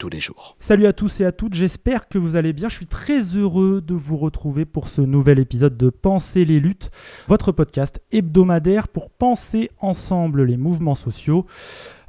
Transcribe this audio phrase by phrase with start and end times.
[0.00, 0.56] tous les jours.
[0.58, 2.70] Salut à tous et à toutes, j'espère que vous allez bien.
[2.70, 6.90] Je suis très heureux de vous retrouver pour ce nouvel épisode de Penser les luttes,
[7.28, 11.46] votre podcast hebdomadaire pour penser ensemble les mouvements sociaux.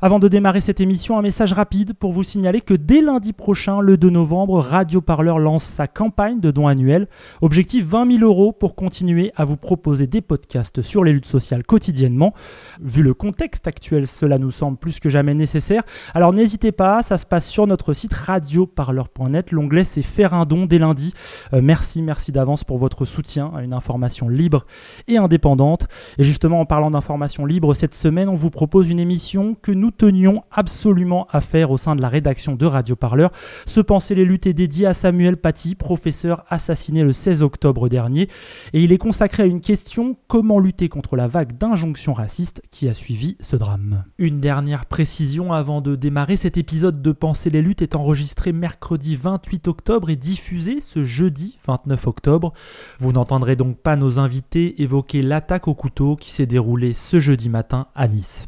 [0.04, 3.82] Avant de démarrer cette émission, un message rapide pour vous signaler que dès lundi prochain,
[3.82, 7.08] le 2 novembre, Radio Parleur lance sa campagne de dons annuels.
[7.42, 11.64] Objectif 20 000 euros pour continuer à vous proposer des podcasts sur les luttes sociales
[11.64, 12.34] quotidiennement.
[12.82, 15.84] Vu le contexte actuel, cela nous semble plus que jamais nécessaire.
[16.16, 19.52] Alors n'hésitez pas, ça se passe sur notre site radioparleur.net.
[19.52, 21.14] L'onglet c'est faire un don dès lundi.
[21.54, 24.66] Euh, merci, merci d'avance pour votre soutien à une information libre
[25.08, 25.88] et indépendante.
[26.18, 29.91] Et justement, en parlant d'information libre, cette semaine, on vous propose une émission que nous
[29.92, 33.32] tenions absolument à faire au sein de la rédaction de Radio Parleur.
[33.66, 38.28] Ce Penser les luttes est dédié à Samuel Paty, professeur assassiné le 16 octobre dernier,
[38.74, 42.88] et il est consacré à une question comment lutter contre la vague d'injonctions racistes qui
[42.88, 44.06] a suivi ce drame.
[44.18, 49.16] Une dernière précision avant de démarrer, cet épisode de Penser les luttes est enregistré mercredi
[49.16, 52.54] 28 octobre et diffusé ce jeudi 29 octobre.
[52.98, 57.50] Vous n'entendrez donc pas nos invités évoquer l'attaque au couteau qui s'est déroulée ce jeudi
[57.50, 58.48] matin à Nice.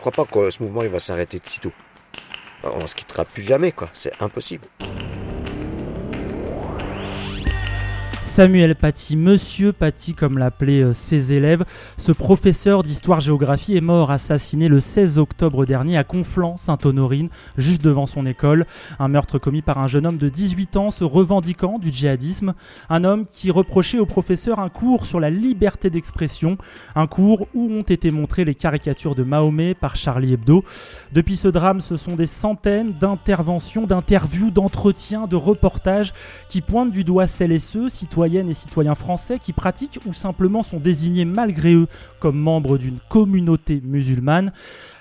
[0.00, 1.72] crois pas que ce mouvement va s'arrêter de sitôt.
[2.64, 3.88] On se quittera plus jamais, quoi.
[3.92, 4.66] C'est impossible.
[8.30, 11.64] Samuel Paty, Monsieur Paty comme l'appelaient euh, ses élèves,
[11.96, 18.26] ce professeur d'histoire-géographie est mort assassiné le 16 octobre dernier à Conflans-Sainte-Honorine, juste devant son
[18.26, 18.66] école.
[19.00, 22.54] Un meurtre commis par un jeune homme de 18 ans se revendiquant du djihadisme.
[22.88, 26.56] Un homme qui reprochait au professeur un cours sur la liberté d'expression,
[26.94, 30.62] un cours où ont été montrées les caricatures de Mahomet par Charlie Hebdo.
[31.10, 36.12] Depuis ce drame, ce sont des centaines d'interventions, d'interviews, d'entretiens, de reportages
[36.48, 37.90] qui pointent du doigt celles et ceux,
[38.26, 41.86] et citoyens français, qui pratiquent ou simplement sont désignés malgré eux
[42.18, 44.52] comme membres d'une communauté musulmane.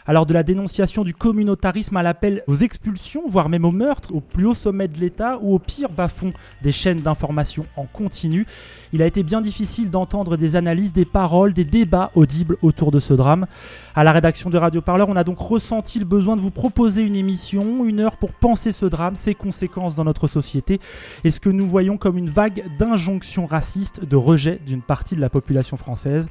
[0.10, 4.22] Alors de la dénonciation du communautarisme à l'appel aux expulsions, voire même au meurtre, au
[4.22, 6.34] plus haut sommet de l'État ou au pire bas-fond
[6.64, 8.48] des chaînes d'information en continu,
[8.92, 13.00] il a été bien difficile d'entendre des analyses, des paroles, des débats audibles autour de
[13.00, 13.46] ce drame.
[13.94, 17.04] À la rédaction de Radio Parleur, on a donc ressenti le besoin de vous proposer
[17.04, 20.80] une émission, une heure pour penser ce drame, ses conséquences dans notre société
[21.24, 25.22] et ce que nous voyons comme une vague d'injonctions racistes, de rejet d'une partie de
[25.22, 26.28] la population française.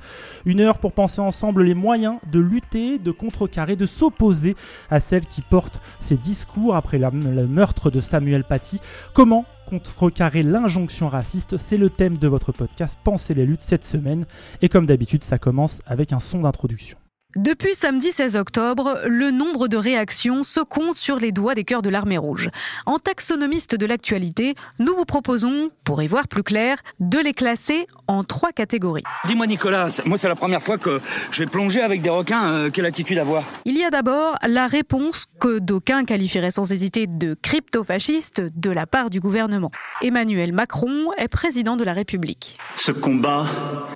[0.47, 4.56] Une heure pour penser ensemble les moyens de lutter, de contrecarrer, de s'opposer
[4.91, 8.81] à celles qui portent ces discours après le meurtre de Samuel Paty.
[9.15, 14.25] Comment contrecarrer l'injonction raciste, c'est le thème de votre podcast Pensez les luttes cette semaine.
[14.62, 16.97] Et comme d'habitude, ça commence avec un son d'introduction.
[17.37, 21.83] Depuis samedi 16 octobre, le nombre de réactions se compte sur les doigts des cœurs
[21.83, 22.49] de l'armée rouge.
[22.87, 27.87] En taxonomiste de l'actualité, nous vous proposons, pour y voir plus clair, de les classer
[28.09, 29.05] en trois catégories.
[29.27, 32.53] Dis-moi Nicolas, c'est- moi c'est la première fois que je vais plonger avec des requins,
[32.53, 33.45] euh, quelle attitude avoir?
[33.65, 38.87] Il y a d'abord la réponse que d'aucuns qualifieraient sans hésiter de crypto-fasciste de la
[38.87, 39.71] part du gouvernement.
[40.03, 42.57] Emmanuel Macron est président de la République.
[42.77, 43.47] Ce combat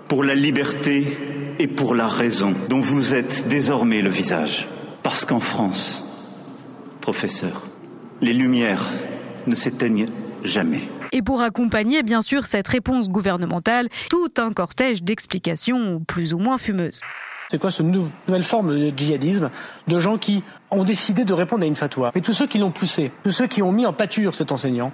[0.08, 1.16] pour la liberté
[1.58, 4.69] et pour la raison dont vous êtes désormais le visage.
[5.02, 6.04] Parce qu'en France,
[7.00, 7.62] professeur,
[8.20, 8.90] les lumières
[9.46, 10.06] ne s'éteignent
[10.44, 10.82] jamais.
[11.12, 16.56] Et pour accompagner bien sûr cette réponse gouvernementale, tout un cortège d'explications plus ou moins
[16.58, 17.00] fumeuses.
[17.50, 19.50] C'est quoi cette nou- nouvelle forme de djihadisme
[19.86, 22.10] de gens qui ont décidé de répondre à une fatwa?
[22.14, 24.90] Et tous ceux qui l'ont poussé, tous ceux qui ont mis en pâture cet enseignant,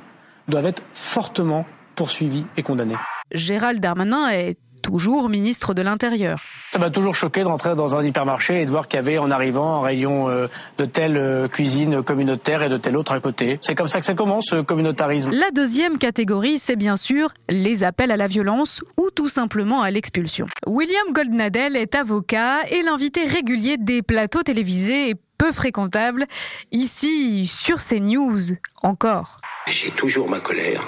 [0.48, 2.96] doivent être fortement poursuivis et condamnés.
[3.32, 4.58] Gérald Darmanin est
[4.88, 6.38] toujours ministre de l'Intérieur.
[6.72, 9.18] Ça m'a toujours choqué de rentrer dans un hypermarché et de voir qu'il y avait
[9.18, 10.46] en arrivant un rayon euh,
[10.78, 13.58] de telle euh, cuisine communautaire et de telle autre à côté.
[13.60, 15.30] C'est comme ça que ça commence, ce communautarisme.
[15.30, 19.90] La deuxième catégorie, c'est bien sûr les appels à la violence ou tout simplement à
[19.90, 20.46] l'expulsion.
[20.66, 26.26] William Goldnadel est avocat et l'invité régulier des plateaux télévisés et peu fréquentable,
[26.72, 29.36] ici sur CNews encore.
[29.68, 30.82] J'ai toujours ma colère,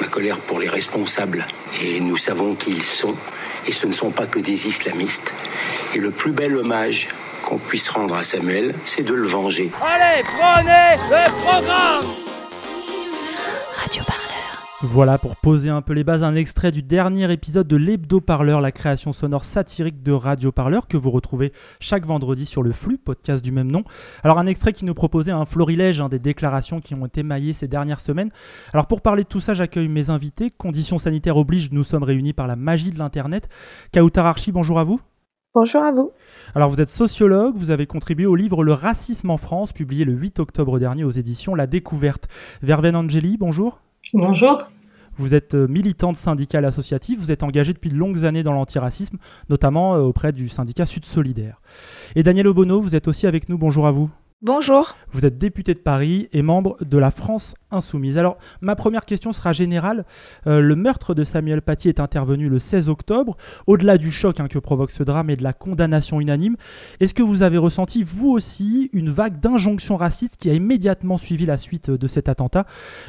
[0.00, 1.46] ma colère pour les responsables,
[1.82, 3.16] et nous savons qui ils sont,
[3.66, 5.32] et ce ne sont pas que des islamistes.
[5.94, 7.08] Et le plus bel hommage
[7.44, 9.70] qu'on puisse rendre à Samuel, c'est de le venger.
[9.82, 12.06] Allez, prenez le programme
[13.76, 14.25] Radio Parleur.
[14.82, 18.60] Voilà pour poser un peu les bases, un extrait du dernier épisode de l'Hebdo Parleur,
[18.60, 22.98] la création sonore satirique de Radio Parleur que vous retrouvez chaque vendredi sur le flux,
[22.98, 23.84] podcast du même nom.
[24.22, 27.54] Alors un extrait qui nous proposait un florilège hein, des déclarations qui ont été maillées
[27.54, 28.30] ces dernières semaines.
[28.74, 30.50] Alors pour parler de tout ça, j'accueille mes invités.
[30.50, 33.48] Conditions sanitaires obligent, nous sommes réunis par la magie de l'Internet.
[33.94, 35.00] Kautar Archi, bonjour à vous.
[35.54, 36.12] Bonjour à vous.
[36.54, 40.12] Alors vous êtes sociologue, vous avez contribué au livre Le racisme en France, publié le
[40.12, 42.28] 8 octobre dernier aux éditions La Découverte.
[42.60, 43.80] Verven Angeli, bonjour.
[44.14, 44.68] Bonjour.
[45.18, 49.16] Vous êtes euh, militante syndicale associative, vous êtes engagée depuis de longues années dans l'antiracisme,
[49.48, 51.60] notamment euh, auprès du syndicat Sud Solidaire.
[52.14, 54.10] Et Daniel Obono, vous êtes aussi avec nous, bonjour à vous.
[54.42, 54.94] Bonjour.
[55.12, 58.18] Vous êtes député de Paris et membre de la France Insoumise.
[58.18, 60.04] Alors, ma première question sera générale.
[60.46, 63.38] Euh, le meurtre de Samuel Paty est intervenu le 16 octobre.
[63.66, 66.56] Au-delà du choc hein, que provoque ce drame et de la condamnation unanime,
[67.00, 71.46] est-ce que vous avez ressenti, vous aussi, une vague d'injonctions racistes qui a immédiatement suivi
[71.46, 72.66] la suite de cet attentat?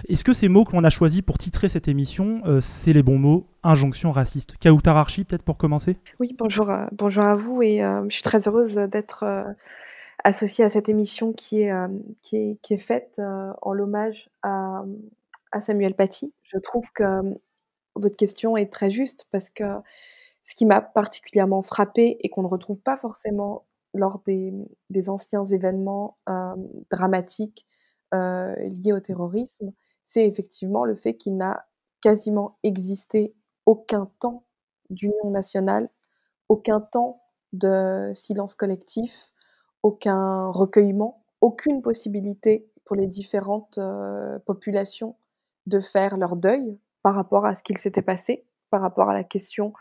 [0.08, 3.20] Est-ce que ces mots qu'on a choisis pour titrer cette émission, euh, c'est les bons
[3.20, 4.56] mots injonction raciste?
[4.86, 5.98] Archi, peut-être pour commencer?
[6.22, 9.26] Oui, bonjour, euh, bonjour à vous et je suis très heureuse d'être
[10.24, 11.88] associée à cette émission qui est, euh,
[12.22, 14.84] qui est, qui est faite euh, en l'hommage à,
[15.52, 16.34] à, Samuel Paty.
[16.44, 17.34] Je trouve que euh,
[17.96, 19.64] votre question est très juste parce que
[20.44, 24.54] ce qui m'a particulièrement frappé et qu'on ne retrouve pas forcément lors des,
[24.90, 26.18] des anciens événements
[26.92, 27.66] dramatiques
[28.14, 29.74] liés au terrorisme,
[30.04, 31.66] c'est effectivement le fait qu'il n'a
[32.02, 33.34] quasiment existé
[33.66, 34.46] aucun temps
[34.90, 35.90] d'union nationale,
[36.48, 37.22] aucun temps
[37.52, 39.34] de silence collectif,
[39.84, 43.80] aucun recueillement, aucune possibilité pour les différentes
[44.46, 45.16] populations
[45.66, 49.24] de faire leur deuil par rapport à ce qu'il s'était passé, par rapport à la
[49.24, 49.74] question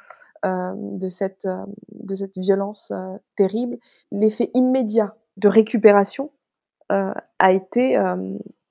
[0.44, 1.48] de, cette,
[1.92, 2.92] de cette violence
[3.36, 3.78] terrible.
[4.12, 6.30] L'effet immédiat de récupération
[6.88, 7.96] a été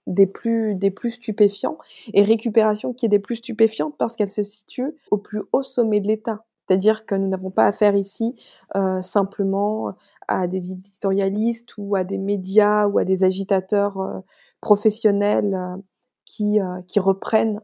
[0.08, 1.78] des, plus, des plus stupéfiants,
[2.14, 6.00] et récupération qui est des plus stupéfiantes parce qu'elle se situe au plus haut sommet
[6.00, 6.46] de l'État.
[6.68, 8.36] C'est-à-dire que nous n'avons pas affaire ici
[8.76, 9.94] euh, simplement
[10.28, 14.20] à des éditorialistes ou à des médias ou à des agitateurs euh,
[14.62, 15.78] professionnels euh,
[16.26, 16.58] qui,
[16.88, 17.62] qui reprennent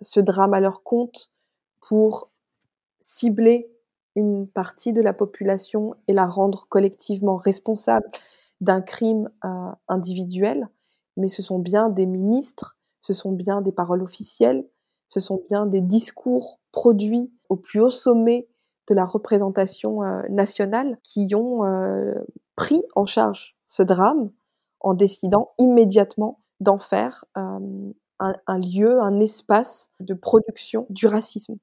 [0.00, 1.32] ce drame à leur compte
[1.80, 2.30] pour
[3.00, 3.68] cibler
[4.14, 8.08] une partie de la population et la rendre collectivement responsable
[8.60, 9.30] d'un crime
[9.88, 10.68] individuel,
[11.16, 14.64] mais ce sont bien des ministres, ce sont bien des paroles officielles,
[15.08, 18.48] ce sont bien des discours produits au plus haut sommet
[18.88, 22.14] de la représentation euh, nationale qui ont euh,
[22.56, 24.30] pris en charge ce drame
[24.80, 31.56] en décidant immédiatement d'en faire euh, un, lieu, un espace de production du racisme.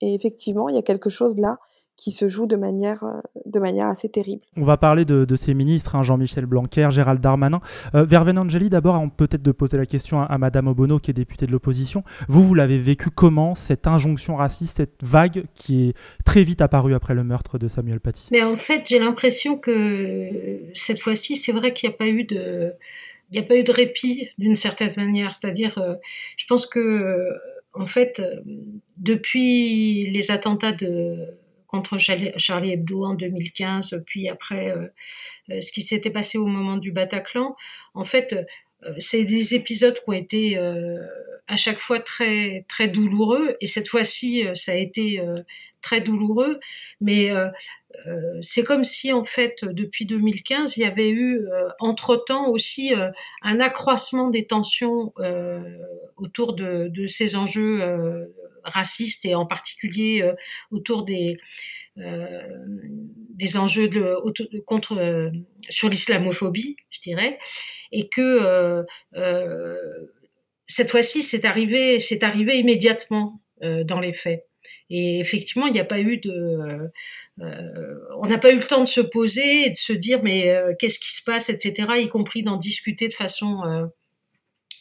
[0.00, 1.58] Et effectivement, il y a quelque chose là
[1.98, 4.42] qui se joue de manière, euh, de manière assez terrible.
[4.56, 7.60] On va parler de, ces ministres, hein, Jean-Michel Blanquer, Gérald Darmanin.
[7.94, 11.46] Euh, Verven Angeli, d'abord, peut-être de poser la question à, Madame Obono, qui est députée
[11.46, 12.04] de l'opposition.
[12.28, 16.94] Vous, vous l'avez vécu comment, cette injonction raciste, cette vague qui est très vite apparue
[16.94, 18.28] après le meurtre de Samuel Paty?
[18.30, 22.24] Mais en fait, j'ai l'impression que cette fois-ci, c'est vrai qu'il n'y a pas eu
[22.24, 22.72] de...
[23.30, 25.96] Il n'y a pas eu de répit d'une certaine manière, c'est-à-dire, euh,
[26.38, 27.28] je pense que,
[27.74, 28.22] en fait,
[28.96, 31.26] depuis les attentats de,
[31.68, 34.88] contre Charlie Hebdo en 2015, puis après euh,
[35.50, 37.54] euh, ce qui s'était passé au moment du Bataclan.
[37.94, 38.32] En fait,
[38.82, 40.58] euh, c'est des épisodes qui ont été
[41.46, 45.20] à chaque fois très très douloureux et cette fois-ci ça a été
[45.82, 46.60] très douloureux
[47.00, 47.32] mais
[48.40, 51.44] c'est comme si en fait depuis 2015 il y avait eu
[51.80, 52.92] entre-temps aussi
[53.42, 55.12] un accroissement des tensions
[56.16, 57.82] autour de, de, ces enjeux
[58.68, 60.34] racistes et en particulier euh,
[60.70, 61.38] autour des
[61.98, 62.42] euh,
[63.34, 63.90] des enjeux
[64.66, 65.30] contre euh,
[65.68, 67.38] sur l'islamophobie, je dirais,
[67.90, 68.84] et que
[70.66, 74.44] cette fois-ci c'est arrivé c'est arrivé immédiatement dans les faits.
[74.90, 76.90] Et effectivement, il n'y a pas eu de,
[77.38, 80.98] on n'a pas eu le temps de se poser et de se dire mais qu'est-ce
[80.98, 81.88] qui se passe, etc.
[81.96, 83.90] Y compris d'en discuter de façon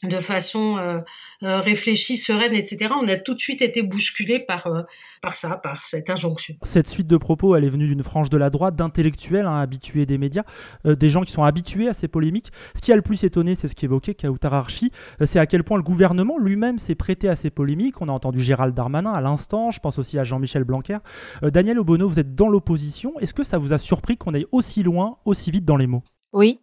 [0.03, 0.99] de façon euh,
[1.43, 2.91] euh, réfléchie, sereine, etc.
[2.99, 4.83] On a tout de suite été bousculé par, euh,
[5.21, 6.55] par ça, par cette injonction.
[6.61, 10.05] Cette suite de propos, elle est venue d'une frange de la droite, d'intellectuels hein, habitués
[10.05, 10.43] des médias,
[10.85, 12.51] des gens qui sont habitués à ces polémiques.
[12.75, 14.91] Ce qui a le plus étonné, c'est ce qu'évoquait Kautar Archi,
[15.25, 18.01] c'est à quel point le gouvernement lui-même s'est prêté à ces polémiques.
[18.01, 20.97] On a entendu Gérald Darmanin à l'instant, je pense aussi à Jean-Michel Blanquer.
[21.41, 23.17] Daniel Obono, vous êtes dans l'opposition.
[23.19, 26.03] Est-ce que ça vous a surpris qu'on aille aussi loin, aussi vite dans les mots?
[26.33, 26.59] Oui,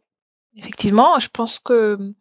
[0.57, 1.19] effectivement.
[1.19, 2.15] Je pense que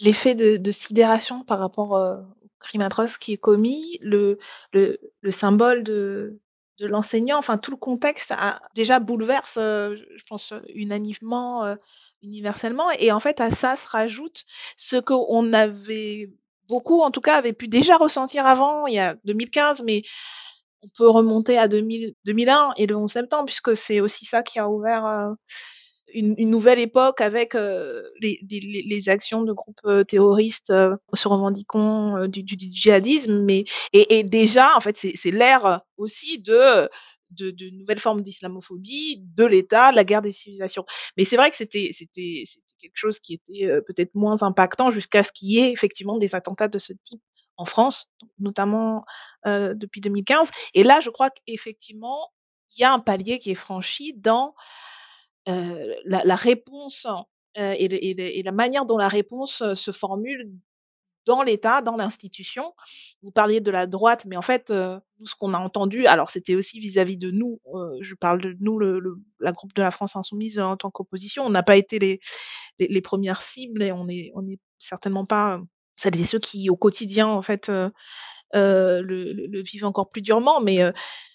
[0.00, 4.38] l'effet de sidération par rapport, au crime atroce qui est commis, le
[4.72, 6.38] le le symbole de
[6.78, 11.76] de l'enseignant, enfin tout le contexte a déjà bouleverse, je pense, unanimement,
[12.22, 12.90] universellement.
[12.98, 14.44] Et en fait à ça se rajoute
[14.76, 16.30] ce qu'on avait
[16.68, 20.02] beaucoup en tout cas avaient pu déjà ressentir avant, il y a 2015, mais
[20.82, 24.58] on peut remonter à 2000 2001 et le 11 septembre puisque c'est aussi ça qui
[24.58, 25.34] a ouvert,
[26.14, 27.54] une, nouvelle époque avec
[28.20, 30.72] les, actions de groupes terroristes
[31.14, 36.88] se revendiquant du, djihadisme, mais et, déjà en fait c'est l'ère aussi de
[37.30, 40.84] de, nouvelles formes d'islamophobie, de l'État, de la guerre des civilisations.
[41.16, 41.90] Mais c'est vrai que c'était
[42.80, 46.68] quelque chose qui était peut-être moins impactant jusqu'à ce qu'il y ait effectivement des attentats
[46.68, 47.22] de ce type
[47.56, 49.04] en France, notamment
[49.44, 50.50] depuis 2015.
[50.74, 52.30] Et là, je crois qu'effectivement,
[52.76, 54.54] il y a un palier qui est franchi dans
[55.46, 57.06] la, réponse
[57.54, 60.50] et, la manière dont la réponse se formule
[61.26, 62.74] dans l'État, dans l'institution.
[63.22, 66.54] Vous parliez de la droite, mais en fait, tout ce qu'on a entendu, alors c'était
[66.54, 67.60] aussi vis-à-vis de nous,
[68.00, 69.00] je parle de nous, le,
[69.38, 71.98] la groupe de la France insoumise en tant qu'opposition, on n'a pas été
[72.78, 75.60] les, premières cibles et on n'est certainement pas
[75.96, 77.70] celles et ceux qui, au quotidien, en fait,
[78.52, 80.80] le, vivent encore plus durement, mais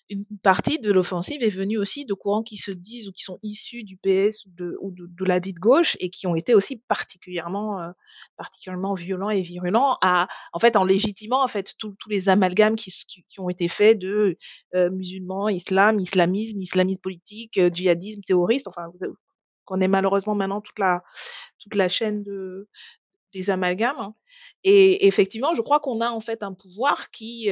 [0.10, 3.40] une partie de l'offensive est venue aussi de courants qui se disent ou qui sont
[3.42, 7.82] issus du PS ou de, de, la dite gauche et qui ont été aussi particulièrement,
[7.82, 7.92] euh,
[8.38, 12.92] particulièrement violents et virulents à, en fait, en légitimant en fait tous les amalgames qui,
[13.08, 14.38] qui, ont été faits de
[14.76, 18.68] euh, musulmans, islam, islamisme, islamisme politique, euh, djihadisme, terroriste.
[18.68, 18.92] Enfin,
[19.66, 21.04] qu'on est malheureusement maintenant toute la,
[21.58, 22.70] toute la chaîne de,
[23.34, 24.00] des amalgames.
[24.00, 24.14] Hein.
[24.64, 27.50] Et effectivement, je crois qu'on a en fait un pouvoir qui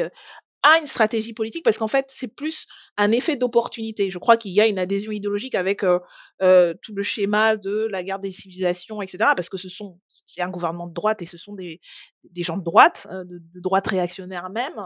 [0.63, 2.67] a une stratégie politique parce qu'en fait, c'est plus
[2.97, 4.09] un effet d'opportunité.
[4.09, 8.19] Je crois qu'il y a une adhésion idéologique avec tout le schéma de la guerre
[8.19, 9.31] des civilisations, etc.
[9.35, 11.81] Parce que ce sont, c'est un gouvernement de droite et ce sont des,
[12.23, 14.81] des gens de droite, de, droite réactionnaire même,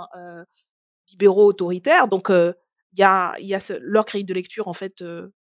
[1.09, 2.07] libéraux autoritaires.
[2.07, 5.03] Donc, il y a, y a leur grille de lecture en fait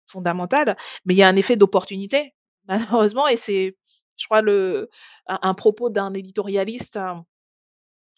[0.07, 2.35] fondamentale, mais il y a un effet d'opportunité
[2.69, 3.77] malheureusement et c'est,
[4.17, 4.91] je crois, le,
[5.27, 6.99] un, propos d'un éditorialiste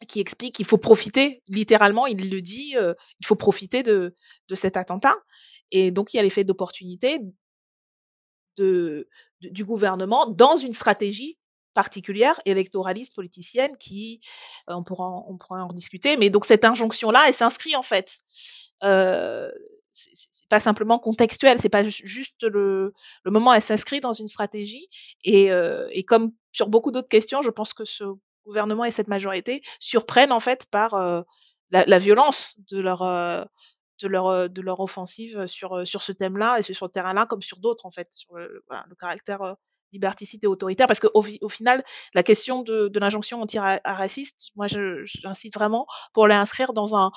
[0.08, 4.14] qui explique qu'il faut profiter, littéralement, il le dit, il faut profiter de,
[4.48, 5.16] de cet attentat.
[5.70, 7.20] Et donc, il y a l'effet d'opportunité
[8.56, 9.08] de,
[9.40, 11.38] du gouvernement dans une stratégie
[11.74, 14.20] particulière, électoraliste, politicienne, qui,
[14.66, 18.18] on, pourra, on pourra en discuter, mais donc cette injonction-là, elle s'inscrit en fait.
[18.82, 19.50] Euh,
[19.92, 22.92] c'est pas simplement contextuel, c'est pas juste le,
[23.24, 24.88] le moment, elle s'inscrit dans une stratégie.
[25.24, 25.50] Et,
[25.90, 28.04] et comme sur beaucoup d'autres questions, je pense que ce
[28.44, 31.24] gouvernement et cette majorité surprennent en fait par
[31.70, 36.74] la, violence de leur de leur de leur offensive sur sur ce thème-là et sur
[36.74, 38.64] ce terrain-là comme sur d'autres en fait sur le,
[38.98, 39.56] caractère
[39.92, 45.54] liberticide et autoritaire parce qu'au au final la question de, de l'injonction anti-raciste moi j'incite
[45.54, 47.10] vraiment pour l'inscrire dans un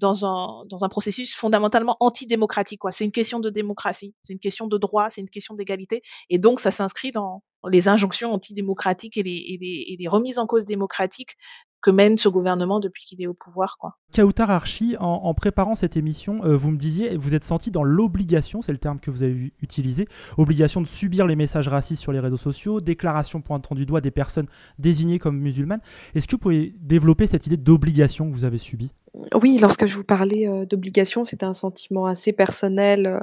[0.00, 2.80] dans un, dans un processus fondamentalement antidémocratique.
[2.90, 6.02] C'est une question de démocratie, c'est une question de droit, c'est une question d'égalité.
[6.30, 10.38] Et donc, ça s'inscrit dans les injonctions antidémocratiques et les, et, les, et les, remises
[10.38, 11.36] en cause démocratiques
[11.82, 13.76] que mène ce gouvernement depuis qu'il est au pouvoir.
[13.78, 13.96] Quoi.
[14.14, 18.60] Kautar Archi, en, préparant cette émission, euh, vous me disiez, vous êtes senti dans l'obligation,
[18.60, 20.06] c'est le terme que vous avez utilisé,
[20.36, 24.10] obligation de subir les messages racistes sur les réseaux sociaux, déclaration pointant du doigt des
[24.10, 24.46] personnes
[24.78, 25.80] désignées comme musulmanes.
[26.14, 28.92] Est-ce que vous pouvez développer cette idée d'obligation que vous avez subie?
[29.34, 33.18] Oui, lorsque je vous parlais d'obligation, c'était un sentiment assez personnel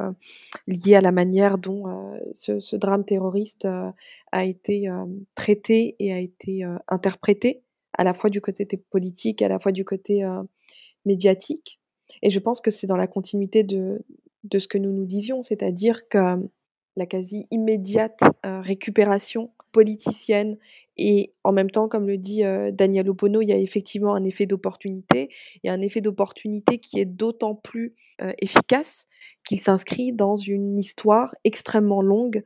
[0.68, 1.86] lié à la manière dont
[2.34, 3.68] ce, drame terroriste
[4.34, 4.90] a été
[5.36, 7.62] traité et a été interprété,
[7.98, 10.28] à la fois du côté politique, à la fois du côté
[11.06, 11.80] médiatique.
[12.22, 14.06] Et je pense que c'est dans la continuité de,
[14.44, 16.48] de ce que nous nous disions, c'est-à-dire que
[16.96, 20.58] la quasi immédiate récupération politicienne
[20.98, 22.42] et en même temps, comme le dit
[22.74, 25.30] Daniel Opono, il y a effectivement un effet d'opportunité
[25.64, 27.94] et un effet d'opportunité qui est d'autant plus
[28.42, 29.06] efficace
[29.46, 32.42] qu'il s'inscrit dans une histoire extrêmement longue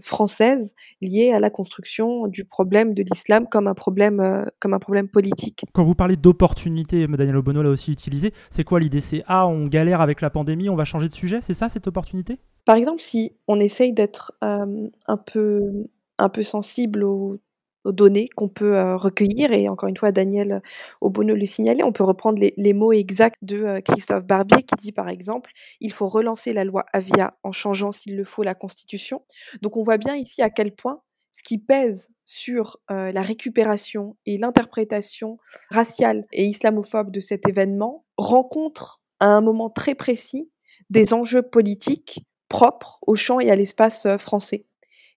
[0.00, 5.08] française liée à la construction du problème de l'islam comme un problème comme un problème
[5.08, 5.64] politique.
[5.72, 9.00] Quand vous parlez d'opportunité, Daniel Obono l'a aussi utilisé, c'est quoi l'idée?
[9.00, 11.88] C'est ah, on galère avec la pandémie, on va changer de sujet, c'est ça cette
[11.88, 12.38] opportunité?
[12.64, 17.38] Par exemple, si on essaye d'être un peu un peu sensible aux
[17.84, 19.52] données qu'on peut euh, recueillir.
[19.52, 20.62] Et encore une fois, Daniel
[21.00, 24.92] Obono le signalait, on peut reprendre les, mots exacts de euh, Christophe Barbier qui dit
[24.92, 29.22] par exemple il faut relancer la loi Avia en changeant s'il le faut la Constitution.
[29.62, 31.00] Donc on voit bien ici à quel point
[31.36, 35.36] ce qui pèse sur euh, la récupération et l'interprétation
[35.70, 40.50] raciale et islamophobe de cet événement rencontre à un moment très précis
[40.88, 44.64] des enjeux politiques propres au champ et à l'espace euh, français.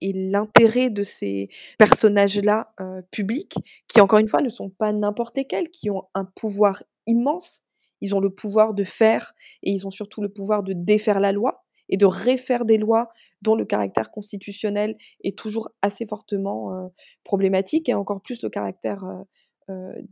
[0.02, 2.74] Et l'intérêt de ces personnages-là
[3.12, 3.56] publics,
[3.88, 7.62] qui encore une fois ne sont pas n'importe quels, qui ont un pouvoir immense,
[8.02, 11.32] ils ont le pouvoir de faire et ils ont surtout le pouvoir de défaire la
[11.32, 13.10] loi, et de réfaire des lois
[13.42, 16.92] dont le caractère constitutionnel est toujours assez fortement
[17.24, 19.04] problématique et encore plus le caractère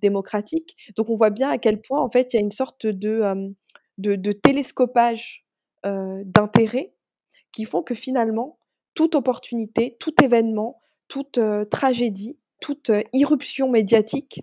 [0.01, 0.75] démocratique.
[0.96, 3.22] Donc on voit bien à quel point en fait il y a une sorte de,
[3.98, 5.46] de, de, télescopage
[5.84, 6.94] d'intérêts
[7.51, 8.57] qui font que finalement
[8.98, 11.39] toute opportunité, tout événement, toute
[11.70, 14.42] tragédie, toute irruption médiatique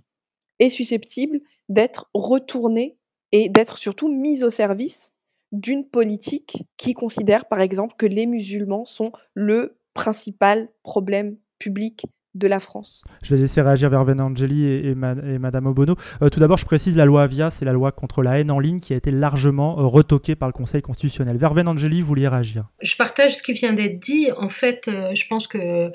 [0.60, 2.96] est susceptible d'être retournée
[3.32, 5.12] et d'être surtout mise au service
[5.50, 12.48] d'une politique qui considère par exemple que les musulmans sont le principal problème public de
[12.48, 13.04] la France.
[13.22, 15.94] Je vais laisser réagir Verven Angeli et, et, Madame Obono.
[16.22, 18.58] Euh, tout d'abord, je précise, la loi Avia, c'est la loi contre la haine en
[18.58, 21.36] ligne qui a été largement euh, retoquée par le Conseil constitutionnel.
[21.36, 22.64] Verven Angeli, vous vouliez réagir?
[22.82, 24.30] Je partage ce qui vient d'être dit.
[24.36, 25.90] En fait, euh, je pense que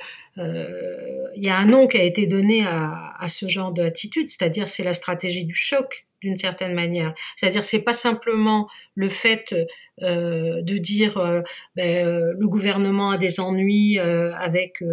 [1.35, 4.69] il y a un nom qui a été donné à, à ce genre d'attitude, c'est-à-dire
[4.69, 7.13] c'est la stratégie du choc d'une certaine manière.
[7.35, 9.55] C'est-à-dire c'est pas simplement le fait
[10.01, 11.41] euh, de dire euh,
[11.75, 14.83] ben, euh, le gouvernement a des ennuis avec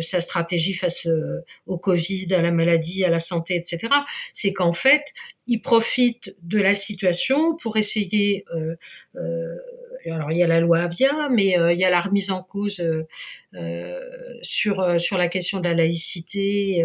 [0.00, 1.08] sa stratégie face
[1.66, 3.92] au Covid, à la maladie, à la santé, etc.
[4.32, 5.04] C'est qu'en fait,
[5.46, 8.44] il profite de la situation pour essayer.
[10.06, 12.82] alors il y a la loi Avia, mais il y a la remise en cause
[14.42, 16.84] sur sur la question de la laïcité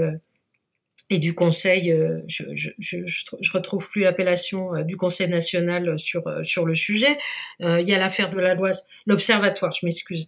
[1.10, 6.00] et du Conseil, euh, je, je, je, je, retrouve plus l'appellation euh, du Conseil national
[6.00, 7.18] sur euh, sur le sujet.
[7.60, 8.72] il y a l'affaire de la loi,
[9.06, 10.28] l'Observatoire, je m'excuse.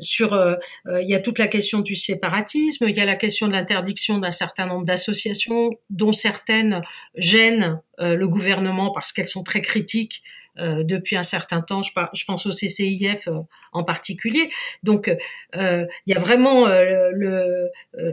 [0.00, 2.86] sur, il y a toute la question du séparatisme.
[2.88, 6.82] Il y a la question de l'interdiction d'un certain nombre d'associations, dont certaines
[7.16, 10.22] gênent le gouvernement parce qu'elles sont très critiques
[10.60, 11.82] euh, depuis un certain temps.
[11.82, 13.40] Je, je pense au CCIF euh,
[13.72, 14.50] en particulier.
[14.82, 15.08] Donc,
[15.56, 17.68] euh, il y a vraiment le,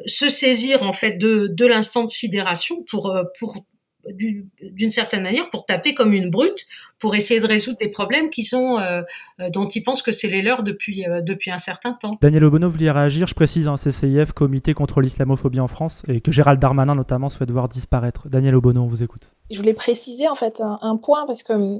[0.05, 3.65] se saisir en fait de, de l'instant de sidération pour pour
[4.11, 6.65] d'une certaine manière pour taper comme une brute
[6.99, 9.01] pour essayer de résoudre des problèmes qui sont euh,
[9.49, 12.17] dont ils pensent que c'est les leurs depuis euh, depuis un certain temps.
[12.21, 13.27] Daniel Obono voulait réagir.
[13.27, 17.29] Je précise, un hein, CCIF, Comité contre l'islamophobie en France, et que Gérald Darmanin notamment
[17.29, 18.29] souhaite voir disparaître.
[18.29, 21.79] Daniel Obono, on vous écoute je voulais préciser en fait un, point parce que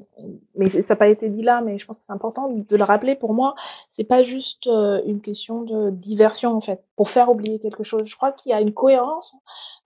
[0.56, 2.84] mais ça n'a pas été dit là mais je pense que c'est important de le
[2.84, 3.56] rappeler pour moi
[3.90, 8.04] c'est pas juste euh, une question de diversion en fait pour faire oublier quelque chose
[8.06, 9.36] je crois qu'il y a une cohérence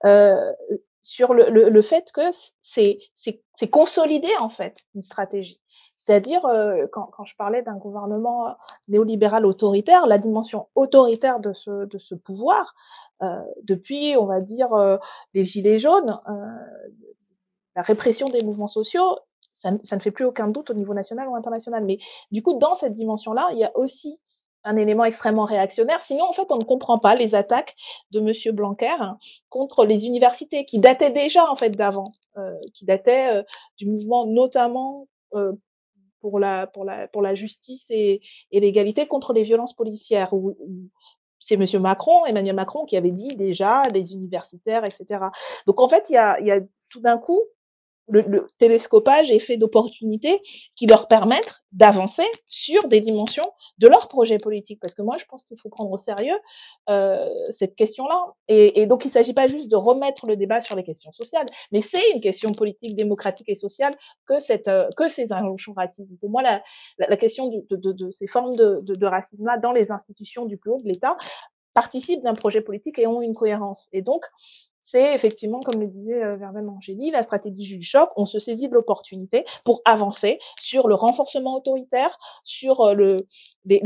[0.04, 0.52] euh,
[1.02, 2.30] sur le, le, le fait que
[2.62, 5.60] c'est consolider en fait une stratégie
[6.10, 8.56] c'est-à-dire, euh, quand, quand, je parlais d'un gouvernement
[8.88, 12.74] néolibéral autoritaire, la dimension autoritaire de ce, de ce pouvoir,
[13.22, 14.96] euh, depuis, on va dire, euh,
[15.34, 16.18] les Gilets jaunes,
[17.76, 19.18] la répression des mouvements sociaux,
[19.54, 21.84] ça, ça, ne fait plus aucun doute au niveau national ou international.
[21.84, 21.98] Mais
[22.32, 24.18] du coup, dans cette dimension-là, il y a aussi
[24.64, 26.02] un élément extrêmement réactionnaire.
[26.02, 27.74] Sinon, en fait, on ne comprend pas les attaques
[28.10, 28.96] de Monsieur Blanquer
[29.48, 33.42] contre les universités, qui dataient déjà en fait d'avant, euh, qui dataient euh,
[33.78, 35.52] du mouvement notamment euh,
[36.20, 38.20] pour la pour la pour la justice et,
[38.50, 40.32] et l'égalité contre les violences policières.
[40.32, 40.90] Où, où
[41.38, 45.24] c'est Monsieur Macron, Emmanuel Macron, qui avait dit déjà les universitaires, etc.
[45.66, 47.40] Donc en fait, il y a, y a tout d'un coup
[48.10, 50.40] le, télescopage est fait d'opportunités
[50.76, 53.44] qui leur permettent d'avancer sur des dimensions
[53.78, 54.80] de leur projet politique.
[54.80, 56.36] Parce que moi, je pense qu'il faut prendre au sérieux
[56.88, 58.34] euh, cette question-là.
[58.48, 61.46] Et, donc, il ne s'agit pas juste de remettre le débat sur les questions sociales,
[61.72, 63.96] mais c'est une question politique, démocratique et sociale
[64.26, 66.10] que, cette, euh, que ces injonctions racistes.
[66.20, 70.70] Pour moi, la, question de, ces formes de, de racisme-là dans les institutions du plus
[70.70, 71.16] haut de l'État
[71.74, 73.88] participent d'un projet politique et ont une cohérence.
[73.92, 74.24] Et donc,
[74.82, 76.66] c'est effectivement, comme le disait euh, Verben
[77.12, 78.10] la stratégie du choc.
[78.16, 83.16] On se saisit de l'opportunité pour avancer sur le renforcement autoritaire, sur euh,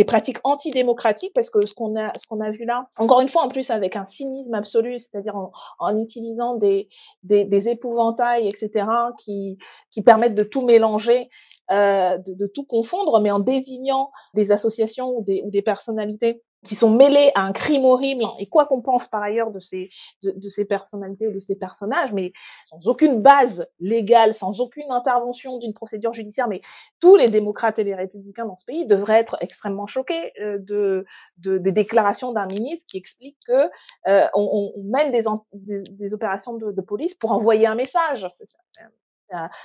[0.07, 3.97] pratiques antidémocratiques, parce que ce qu'on a, vu là, encore une fois, en plus avec
[3.97, 5.35] un cynisme absolu, c'est-à-dire
[5.79, 6.89] en, utilisant des,
[7.29, 8.87] épouvantails, etc.,
[9.19, 9.59] qui,
[10.05, 11.29] permettent de tout mélanger,
[11.71, 17.31] euh, de, tout confondre, mais en désignant des associations ou des personnalités qui sont mêlés
[17.35, 19.91] à un crime horrible, et quoi qu'on pense par ailleurs de ces,
[20.69, 22.33] personnalités ou de ces personnages, mais
[22.67, 26.63] sans aucune base légale, sans aucune intervention d'une procédure judiciaire, mais
[27.01, 31.05] tous les démocrates et les républicains dans ce pays devraient être extrêmement choqués euh, de,
[31.39, 33.69] de, des déclarations d'un ministre qui explique que
[34.09, 34.27] euh,
[34.83, 35.23] mène des,
[35.53, 38.27] des, des opérations de, de, police pour envoyer un message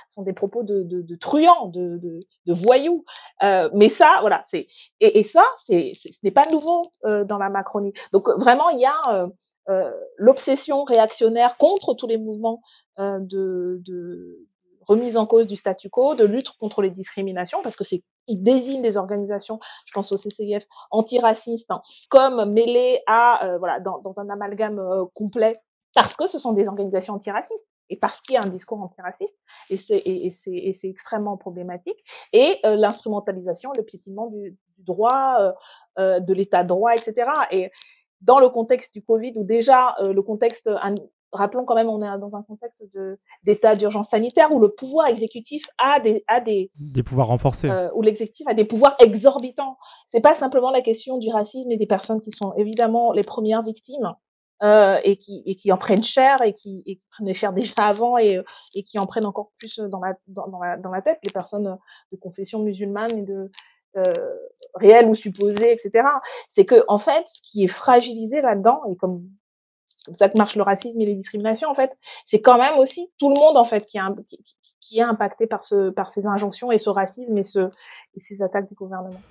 [0.08, 3.04] sont des propos de, de, de truands, de, voyous.
[3.42, 4.68] Euh, mais ça, voilà, c'est
[5.00, 7.92] et, ça, c'est ce n'est pas nouveau euh, dans la Macronie.
[8.12, 9.28] Donc vraiment, il y a euh,
[9.68, 12.62] euh l'obsession réactionnaire contre tous les mouvements
[12.98, 14.46] euh, de,
[14.86, 18.42] remise en cause du statu quo, de lutte contre les discriminations, parce que c'est ils
[18.42, 24.18] désignent des organisations, je pense au CCIF, antiracistes, hein, comme mêlées à euh, voilà dans,
[24.18, 24.80] un amalgame
[25.14, 25.60] complet
[25.94, 29.36] parce que ce sont des organisations antiracistes et parce qu'il y a un discours antiraciste,
[29.68, 31.98] et c'est extrêmement problématique,
[32.32, 35.52] et euh, l'instrumentalisation, le piétinement du, du droit, euh,
[35.98, 37.30] euh, de l'état de droit, etc.
[37.50, 37.70] Et
[38.20, 40.94] dans le contexte du Covid, où déjà le contexte, un,
[41.32, 42.82] rappelons quand même, on est dans un contexte
[43.44, 46.22] d'état d'urgence sanitaire, où le pouvoir exécutif a des...
[46.28, 47.70] A des, des pouvoirs renforcés.
[47.94, 49.78] Où l'exécutif a des pouvoirs exorbitants.
[50.06, 53.62] C'est pas simplement la question du racisme et des personnes qui sont évidemment les premières
[53.62, 54.14] victimes,
[54.62, 58.18] euh, et, qui, et qui en prennent cher et qui, et qui cher déjà avant
[58.18, 58.40] et,
[58.74, 61.78] et qui en prennent encore plus dans la, dans, la, dans la tête, les personnes
[62.12, 63.50] de confession musulmane de
[63.96, 64.02] euh,
[64.74, 66.06] réelle ou supposée, etc.
[66.48, 69.28] C'est que en fait, ce qui est fragilisé là-dedans, et comme
[70.06, 71.92] comme ça que marche le racisme et les discriminations, en fait,
[72.24, 74.38] c'est quand même aussi tout le monde en fait qui, a, qui,
[74.90, 78.42] qui est impacté par, ce, par ces injonctions et ce racisme et, ce, et ces
[78.42, 79.22] attaques du gouvernement.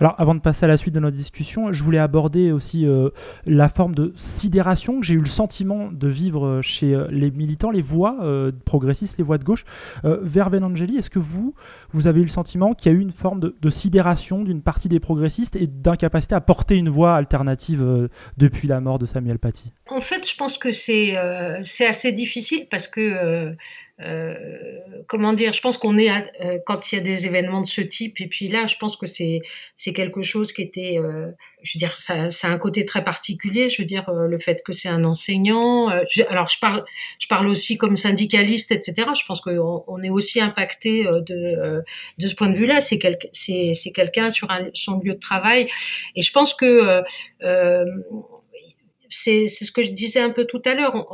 [0.00, 3.10] Alors, avant de passer à la suite de notre discussion, je voulais aborder aussi euh,
[3.46, 7.70] la forme de sidération que j'ai eu le sentiment de vivre chez euh, les militants,
[7.70, 9.64] les voix euh, progressistes, les voix de gauche.
[10.04, 11.54] Euh, Verben Angeli, est-ce que vous,
[11.90, 14.62] vous avez eu le sentiment qu'il y a eu une forme de, de sidération d'une
[14.62, 19.06] partie des progressistes et d'incapacité à porter une voix alternative euh, depuis la mort de
[19.06, 19.72] Samuel Paty?
[19.90, 23.54] En fait, je pense que c'est euh, assez difficile parce que euh,
[25.08, 27.66] comment dire, je pense qu'on est à, euh, quand il y a des événements de
[27.66, 29.40] ce type, et puis là, je pense que c'est
[29.74, 31.30] c'est quelque chose qui était, euh,
[31.62, 33.68] je veux dire, ça, ça a un côté très particulier.
[33.70, 35.90] Je veux dire, euh, le fait que c'est un enseignant.
[35.90, 36.84] Euh, je, alors, je parle,
[37.18, 39.08] je parle aussi comme syndicaliste, etc.
[39.18, 41.82] Je pense qu'on on est aussi impacté de
[42.18, 42.80] de ce point de vue-là.
[42.80, 45.68] C'est quel, c'est c'est quelqu'un sur un, son lieu de travail,
[46.14, 47.02] et je pense que
[49.10, 51.08] c'est ce que je disais un peu tout à l'heure.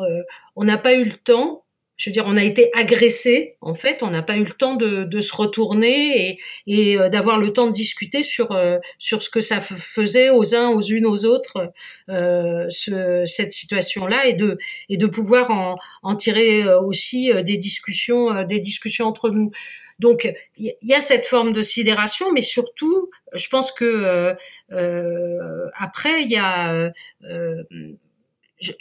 [0.56, 1.63] On n'a pas eu le temps
[1.96, 4.74] je veux dire, on a été agressé, en fait, on n'a pas eu le temps
[4.74, 9.22] de, de se retourner et, et euh, d'avoir le temps de discuter sur euh, sur
[9.22, 11.72] ce que ça faisait aux uns, aux unes, aux autres
[12.08, 17.58] euh, ce, cette situation-là et de et de pouvoir en, en tirer euh, aussi des
[17.58, 19.52] discussions des discussions entre nous.
[20.00, 20.28] Donc
[20.58, 24.34] il y a cette forme de sidération, mais surtout, je pense que
[25.78, 26.90] après il y a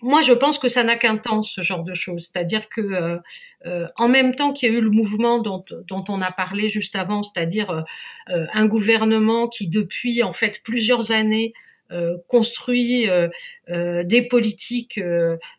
[0.01, 2.29] moi, je pense que ça n'a qu'un temps, ce genre de choses.
[2.31, 3.17] C'est-à-dire que, euh,
[3.65, 6.69] euh, en même temps qu'il y a eu le mouvement dont, dont on a parlé
[6.69, 7.83] juste avant, c'est-à-dire
[8.29, 11.53] euh, un gouvernement qui, depuis en fait plusieurs années,
[11.91, 13.29] euh, construit euh,
[14.03, 14.99] des politiques,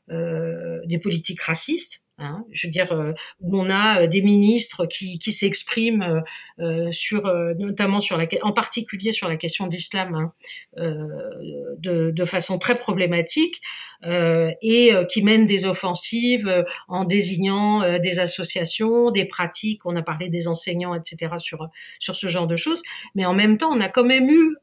[0.09, 2.04] des politiques racistes.
[2.19, 6.23] Hein, je veux dire, euh, où on a euh, des ministres qui, qui s'expriment
[6.61, 7.25] euh, sur,
[7.59, 10.33] notamment sur la, en particulier sur la question de l'islam, hein,
[10.77, 13.61] de, de, façon très problématique,
[14.07, 19.87] et qui mènent des offensives en désignant des associations, des pratiques.
[19.87, 21.35] On a parlé des enseignants, etc.
[21.39, 21.69] sur
[22.01, 22.83] sur ce genre de choses.
[23.15, 24.57] Mais en même temps, on a quand même eu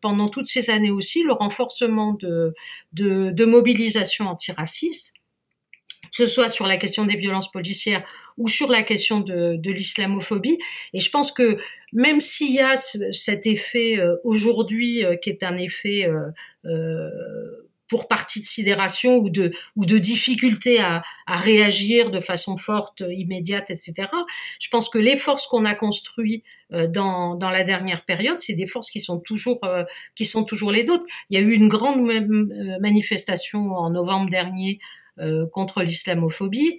[0.00, 2.54] pendant toutes ces années aussi le renforcement de
[2.94, 5.17] de, de mobilisation antiraciste
[6.10, 8.04] que ce soit sur la question des violences policières
[8.36, 10.58] ou sur la question de, de l'islamophobie.
[10.92, 11.58] Et je pense que
[11.92, 16.30] même s'il y a ce, cet effet euh, aujourd'hui euh, qui est un effet euh,
[16.64, 17.10] euh
[17.90, 23.02] pour partie de sidération ou de ou de difficulté à, à réagir de façon forte,
[23.08, 24.08] immédiate, etc.
[24.60, 28.66] Je pense que les forces qu'on a construites dans, dans la dernière période, c'est des
[28.66, 29.62] forces qui sont toujours
[30.16, 31.06] qui sont toujours les nôtres.
[31.30, 32.06] Il y a eu une grande
[32.78, 35.07] manifestation en novembre dernier euh,
[35.52, 36.78] contre l'islamophobie.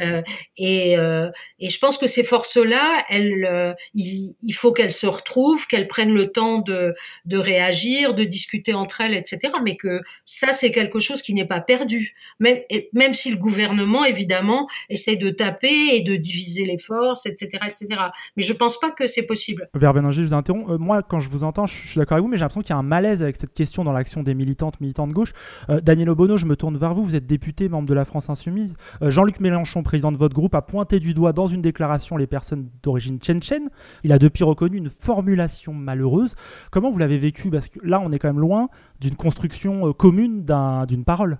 [0.00, 0.22] Euh,
[0.56, 5.66] et, euh, et, je pense que ces forces-là, euh, il, il, faut qu'elles se retrouvent,
[5.66, 6.94] qu'elles prennent le temps de,
[7.24, 9.54] de, réagir, de discuter entre elles, etc.
[9.62, 12.14] Mais que ça, c'est quelque chose qui n'est pas perdu.
[12.40, 12.58] Même,
[12.92, 17.88] même si le gouvernement, évidemment, essaie de taper et de diviser les forces, etc., etc.
[18.36, 19.68] Mais je pense pas que c'est possible.
[19.74, 20.70] Verbeninger, je vous interromps.
[20.70, 22.62] Euh, moi, quand je vous entends, je, je suis d'accord avec vous, mais j'ai l'impression
[22.62, 25.32] qu'il y a un malaise avec cette question dans l'action des militantes, militants de gauche.
[25.70, 27.04] Euh, Daniel Obono, je me tourne vers vous.
[27.04, 28.76] Vous êtes député, membre de la France Insoumise.
[29.00, 32.68] Jean-Luc Mélenchon Président de votre groupe, a pointé du doigt dans une déclaration les personnes
[32.82, 33.70] d'origine tchétchène.
[34.04, 36.34] Il a depuis reconnu une formulation malheureuse.
[36.70, 37.50] Comment vous l'avez vécu?
[37.50, 38.68] Parce que là, on est quand même loin
[39.00, 40.44] d'une construction euh, commune
[40.88, 41.38] d'une parole.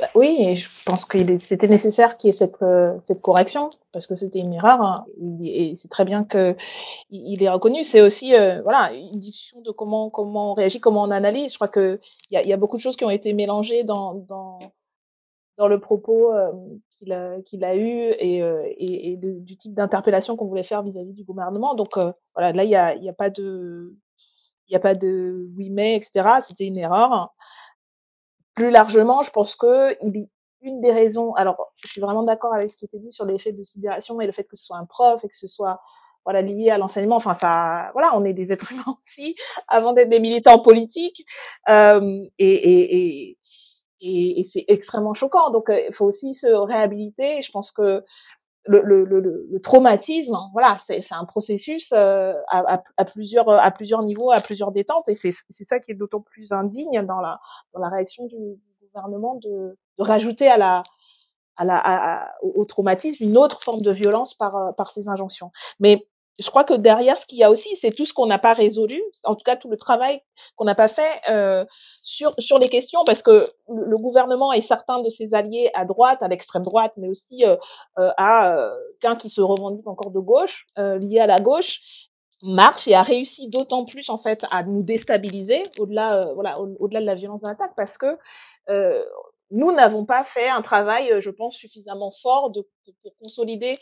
[0.00, 4.08] Bah oui, je pense que c'était nécessaire qu'il y ait cette, euh, cette correction, parce
[4.08, 5.04] que c'était une erreur, hein,
[5.44, 6.56] et c'est très bien qu'il
[7.10, 7.84] il est reconnu.
[7.84, 11.52] C'est aussi euh, voilà, une discussion de comment, comment on réagit, comment on analyse.
[11.52, 12.00] Je crois qu'il
[12.32, 14.26] y a, y a beaucoup de choses qui ont été mélangées dans,
[15.60, 16.50] dans le propos euh,
[16.90, 21.74] qu'il a, eu et, et du type d'interpellation qu'on voulait faire vis-à-vis du gouvernement.
[21.74, 21.98] Donc
[22.34, 23.94] voilà, là, il n'y a, y a pas de...
[24.72, 26.28] A pas de oui mais, etc.
[26.46, 27.34] C'était une erreur.
[28.54, 29.96] Plus largement, je pense que
[30.62, 33.52] une des raisons, alors je suis vraiment d'accord avec ce qui était dit sur l'effet
[33.52, 35.80] de sidération et le fait que ce soit un prof et que ce soit
[36.24, 37.16] voilà lié à l'enseignement.
[37.16, 39.36] Enfin, ça, voilà, on est des êtres humains aussi
[39.68, 41.24] avant d'être des militants politiques
[41.68, 43.38] euh, et,
[44.00, 45.50] et, et c'est extrêmement choquant.
[45.50, 47.42] Donc, il faut aussi se réhabiliter.
[47.42, 48.04] Je pense que
[48.66, 54.02] le, le, le, le, traumatisme, voilà, c'est un processus euh, à, à, plusieurs, à plusieurs
[54.02, 57.40] niveaux, à plusieurs détentes, et c'est ça qui est d'autant plus indigne dans la,
[57.72, 58.36] dans la réaction du,
[58.92, 60.82] gouvernement de, de, rajouter à la,
[61.56, 65.52] à la, à, au traumatisme une autre forme de violence par, par ces injonctions.
[65.78, 66.06] Mais
[66.38, 68.54] je crois que derrière ce qu'il y a aussi, c'est tout ce qu'on n'a pas
[68.54, 70.22] résolu, en tout cas tout le travail
[70.56, 71.64] qu'on n'a pas fait euh,
[72.02, 76.22] sur, sur les questions, parce que le, gouvernement et certains de ses alliés à droite,
[76.22, 77.56] à l'extrême droite, mais aussi euh,
[77.98, 81.80] euh, à euh, qu'un qui se revendique encore de gauche, euh, lié à la gauche,
[82.42, 87.00] marche et a réussi d'autant plus en fait à nous déstabiliser au-delà euh, voilà au-delà
[87.00, 88.16] de la violence de l'attaque parce que
[89.50, 93.72] nous n'avons pas fait un travail, je pense, suffisamment fort de, de, pour consolider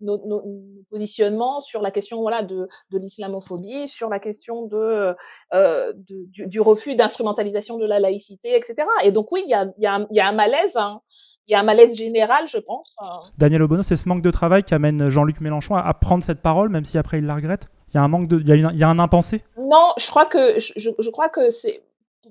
[0.00, 5.14] nos, nos, nos, positionnements sur la question voilà, de, de l'islamophobie, sur la question de,
[5.54, 8.86] euh, de du, du, refus d'instrumentalisation de la laïcité, etc.
[9.04, 10.76] Et donc oui, il y a, y, a, y a, un malaise.
[10.76, 11.00] Hein.
[11.46, 12.94] Il y a un malaise général, je pense.
[13.38, 16.42] Daniel Obono, c'est ce manque de travail qui amène Jean-Luc Mélenchon à, à, prendre cette
[16.42, 17.68] parole, même si après il la regrette?
[17.88, 19.42] Il y a un manque de, il y a, une, il y a un impensé?
[19.56, 21.82] Non, je crois que je, je crois que c'est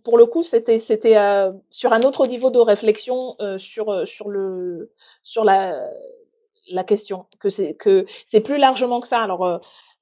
[0.03, 0.79] pour le coup, c'était
[1.17, 8.41] euh, sur un autre niveau de réflexion euh, sur euh, sur la question que c'est
[8.41, 9.27] plus largement que ça.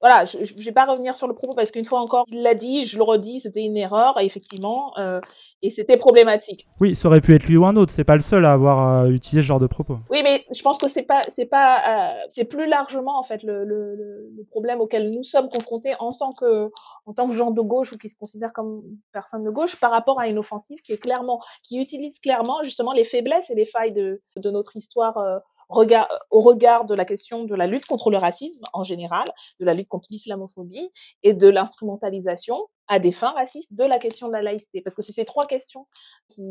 [0.00, 2.54] Voilà, je ne vais pas revenir sur le propos parce qu'une fois encore, il l'a
[2.54, 5.20] dit, je le redis, c'était une erreur, effectivement, euh,
[5.62, 6.66] et c'était problématique.
[6.80, 7.92] Oui, ça aurait pu être lui ou un autre.
[7.92, 9.98] C'est pas le seul à avoir euh, utilisé ce genre de propos.
[10.10, 13.42] Oui, mais je pense que c'est pas, c'est pas, euh, c'est plus largement en fait
[13.42, 16.70] le, le, le, problème auquel nous sommes confrontés en tant que,
[17.06, 18.82] en tant que gens de gauche ou qui se considèrent comme
[19.12, 22.92] personne de gauche par rapport à une offensive qui est clairement, qui utilise clairement justement
[22.92, 27.54] les faiblesses et les failles de, de notre histoire au regard de la question de
[27.54, 29.24] la lutte contre le racisme en général,
[29.60, 30.90] de la lutte contre l'islamophobie
[31.22, 34.80] et de l'instrumentalisation à des fins racistes de la question de la laïcité.
[34.80, 35.86] Parce que c'est ces trois questions
[36.28, 36.42] qui,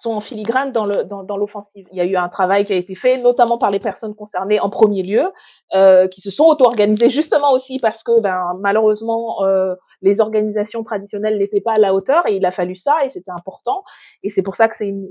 [0.00, 1.86] sont en filigrane dans le dans, dans l'offensive.
[1.92, 4.60] Il y a eu un travail qui a été fait, notamment par les personnes concernées
[4.60, 5.30] en premier lieu,
[5.74, 11.38] euh, qui se sont auto-organisées justement aussi parce que ben, malheureusement euh, les organisations traditionnelles
[11.38, 13.82] n'étaient pas à la hauteur et il a fallu ça et c'était important.
[14.22, 15.08] Et c'est pour ça que c'est une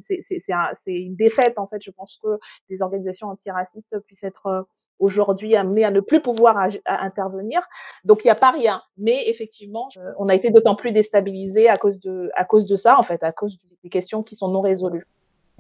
[0.88, 1.82] une défaite en fait.
[1.82, 4.66] Je pense que les organisations antiracistes puissent être
[5.00, 7.62] aujourd'hui amené à ne plus pouvoir intervenir.
[8.04, 8.82] Donc il n'y a pas rien.
[8.98, 12.98] Mais effectivement, on a été d'autant plus déstabilisé à cause de à cause de ça
[12.98, 15.08] en fait, à cause des questions qui sont non résolues.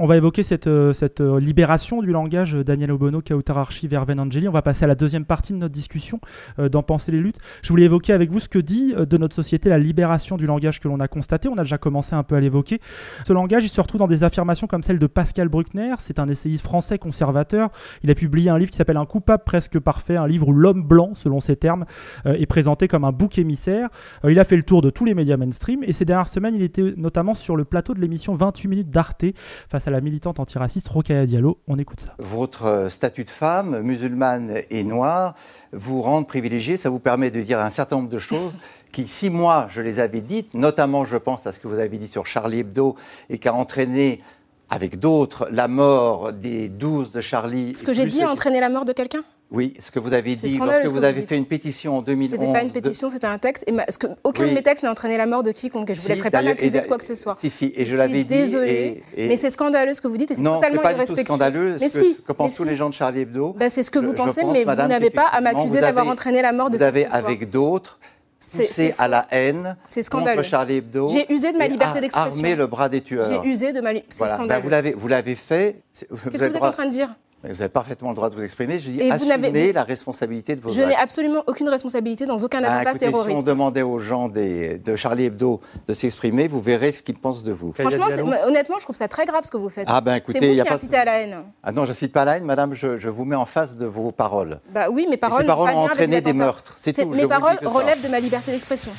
[0.01, 4.47] On va évoquer cette, euh, euh, libération du langage Daniel Obono, Kautararchi, Verven Angeli.
[4.47, 6.21] On va passer à la deuxième partie de notre discussion
[6.57, 7.37] euh, d'en penser les luttes.
[7.63, 10.45] Je voulais évoquer avec vous ce que dit euh, de notre société la libération du
[10.45, 11.49] langage que l'on a constaté.
[11.49, 12.79] On a déjà commencé un peu à l'évoquer.
[13.27, 15.95] Ce langage, il se retrouve dans des affirmations comme celle de Pascal Bruckner.
[15.99, 17.69] C'est un essayiste français conservateur.
[18.01, 20.81] Il a publié un livre qui s'appelle Un coupable presque parfait, un livre où l'homme
[20.81, 21.83] blanc, selon ses termes,
[22.23, 23.89] est présenté comme un bouc émissaire.
[24.25, 26.61] Il a fait le tour de tous les médias mainstream et ces dernières semaines, il
[26.61, 29.25] était notamment sur le plateau de l'émission 28 minutes d'Arte
[29.69, 31.59] face à la militante antiraciste Rokhaya Diallo.
[31.67, 32.15] On écoute ça.
[32.19, 35.35] Votre statut de femme, musulmane et noire,
[35.73, 36.77] vous rend privilégié.
[36.77, 38.53] Ça vous permet de dire un certain nombre de choses
[38.91, 41.97] qui, si moi je les avais dites, notamment je pense à ce que vous avez
[41.97, 42.95] dit sur Charlie Hebdo
[43.29, 44.21] et qui a entraîné
[44.69, 47.73] avec d'autres la mort des 12 de Charlie.
[47.75, 49.21] Ce que j'ai dit a entraîné la mort de quelqu'un?
[49.51, 52.39] Oui, ce que vous avez dit lorsque vous, vous avez fait une pétition en 2011.
[52.39, 53.63] C'était pas une pétition, c'était un texte.
[53.65, 54.49] Et ma, que, aucun oui.
[54.49, 55.87] de mes textes n'a entraîné la mort de quiconque.
[55.87, 57.35] Je ne vous laisserai pas m'accuser de quoi que ce soit.
[57.39, 58.25] Si, si, et je, je l'avais dit.
[58.25, 59.27] Désolée, et, et...
[59.27, 61.15] mais c'est scandaleux ce que vous dites et c'est totalement pas irrespectueux.
[61.15, 61.77] Du tout scandaleux.
[61.79, 63.53] Mais ce si, que, que pensent tous les gens de Charlie Hebdo.
[63.57, 66.53] Ben, c'est ce que vous pensez, mais vous n'avez pas à m'accuser d'avoir entraîné la
[66.53, 67.27] mort de Vous avez qui que ce soit.
[67.27, 67.99] avec d'autres
[68.39, 69.75] poussé à la haine
[70.09, 71.09] contre Charlie Hebdo.
[71.09, 72.43] J'ai usé de ma liberté d'expression.
[72.43, 73.43] Armé le bras des tueurs.
[73.43, 74.15] J'ai usé de ma liberté.
[74.15, 74.47] C'est scandaleux.
[74.47, 75.81] Ben vous l'avez, vous l'avez fait.
[75.93, 77.09] Qu'est-ce que vous êtes en train de dire?
[77.43, 78.79] Vous avez parfaitement le droit de vous exprimer.
[78.79, 82.61] Je dis Et assumez la responsabilité de vos Je n'ai absolument aucune responsabilité dans aucun
[82.65, 83.29] ah, attentat terroriste.
[83.29, 87.17] Si on demandait aux gens des, de Charlie Hebdo de s'exprimer, vous verrez ce qu'ils
[87.17, 87.73] pensent de vous.
[87.73, 88.07] Franchement,
[88.45, 89.87] honnêtement, je trouve ça très grave ce que vous faites.
[89.89, 91.43] Ah ben écoutez, il y a pas à la haine.
[91.63, 92.73] Ah non, je cite pas la haine, Madame.
[92.73, 94.59] Je, je, vous mets en face de vos paroles.
[94.71, 95.41] Bah oui, mes paroles.
[95.41, 96.75] ces paroles ont entraîné des meurtres.
[96.77, 97.09] C'est tout.
[97.09, 98.91] Mes paroles relèvent de ma liberté d'expression.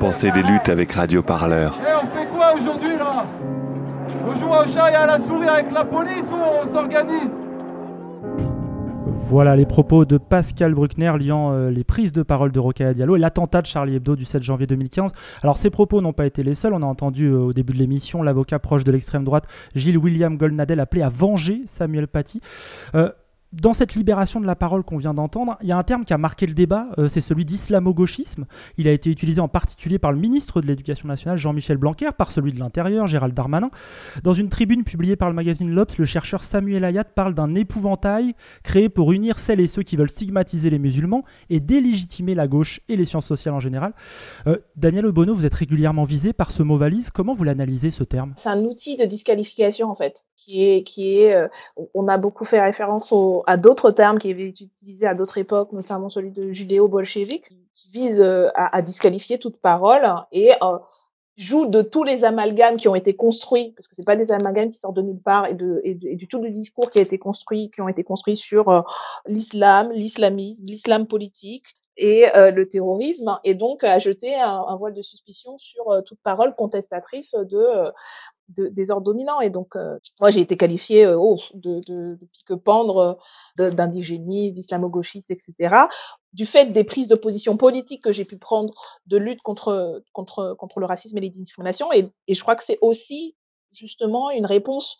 [0.00, 1.74] Pensez des luttes avec Radio Parleur.
[1.80, 3.26] Et on fait quoi aujourd'hui là?
[4.24, 7.30] On joue au chat et à la souris avec la police ou on s'organise?
[9.12, 13.16] Voilà les propos de Pascal Bruckner liant euh, les prises de parole de Rokhaya Diallo
[13.16, 15.10] et l'attentat de Charlie Hebdo du 7 janvier 2015.
[15.42, 16.74] Alors ces propos n'ont pas été les seuls.
[16.74, 20.36] On a entendu euh, au début de l'émission l'avocat proche de l'extrême droite Gilles William
[20.36, 22.40] Goldnadel appeler à venger Samuel Paty.
[22.94, 23.10] Euh,
[23.52, 26.12] dans cette libération de la parole qu'on vient d'entendre, il y a un terme qui
[26.12, 28.44] a marqué le débat, euh, c'est celui d'islamo-gauchisme.
[28.76, 32.30] Il a été utilisé en particulier par le ministre de l'Éducation nationale Jean-Michel Blanquer, par
[32.30, 33.70] celui de l'Intérieur Gérald Darmanin.
[34.22, 38.34] Dans une tribune publiée par le magazine L'Obs, le chercheur Samuel Ayat parle d'un épouvantail
[38.62, 42.80] créé pour unir celles et ceux qui veulent stigmatiser les musulmans et délégitimer la gauche
[42.88, 43.94] et les sciences sociales en général.
[44.46, 47.10] Euh, Daniel Obono, vous êtes régulièrement visé par ce mot valise.
[47.10, 48.34] Comment vous l'analysez ce terme?
[48.36, 51.48] C'est un outil de disqualification en fait qui est, qui est euh,
[51.94, 53.12] on a beaucoup fait référence
[53.46, 57.90] à d'autres termes qui avaient été utilisés à d'autres époques, notamment celui de judéo-bolchevique, qui,
[57.90, 60.78] vise euh, à, disqualifier toute parole et euh,
[61.36, 64.70] joue de tous les amalgames qui ont été construits, parce que c'est pas des amalgames
[64.70, 65.80] qui sortent de nulle part, et, de,
[66.14, 68.84] du tout le discours qui a été construit, qui ont été construits sur
[69.26, 75.58] l'islam, l'islamisme, l'islam politique et le terrorisme, et donc à jeter un, voile de suspicion
[75.58, 77.92] sur toute parole contestatrice de
[78.48, 79.40] des ordres dominants.
[79.40, 83.18] Et donc, euh, moi, j'ai été qualifiée euh, oh, de, de, de pique-pendre,
[83.58, 85.74] euh, d'indigéniste, d'islamo-gauchiste, etc.
[86.32, 88.72] Du fait des prises de position politiques que j'ai pu prendre
[89.06, 91.92] de lutte contre, contre, contre le racisme et les discriminations.
[91.92, 93.34] Et, je crois que c'est aussi
[93.72, 94.96] justement une réponse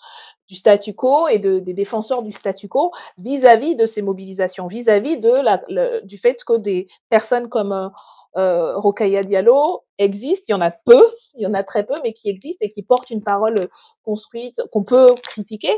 [0.47, 5.19] du statu quo et de, des défenseurs du statu quo vis-à-vis de ces mobilisations, vis-à-vis
[5.19, 7.91] de du fait que des personnes comme
[8.39, 11.03] euh, Rokaya Diallo existe, il y en a peu,
[11.35, 13.69] il y en a très peu, mais qui existent et qui portent une parole
[14.05, 15.77] construite qu'on peut critiquer,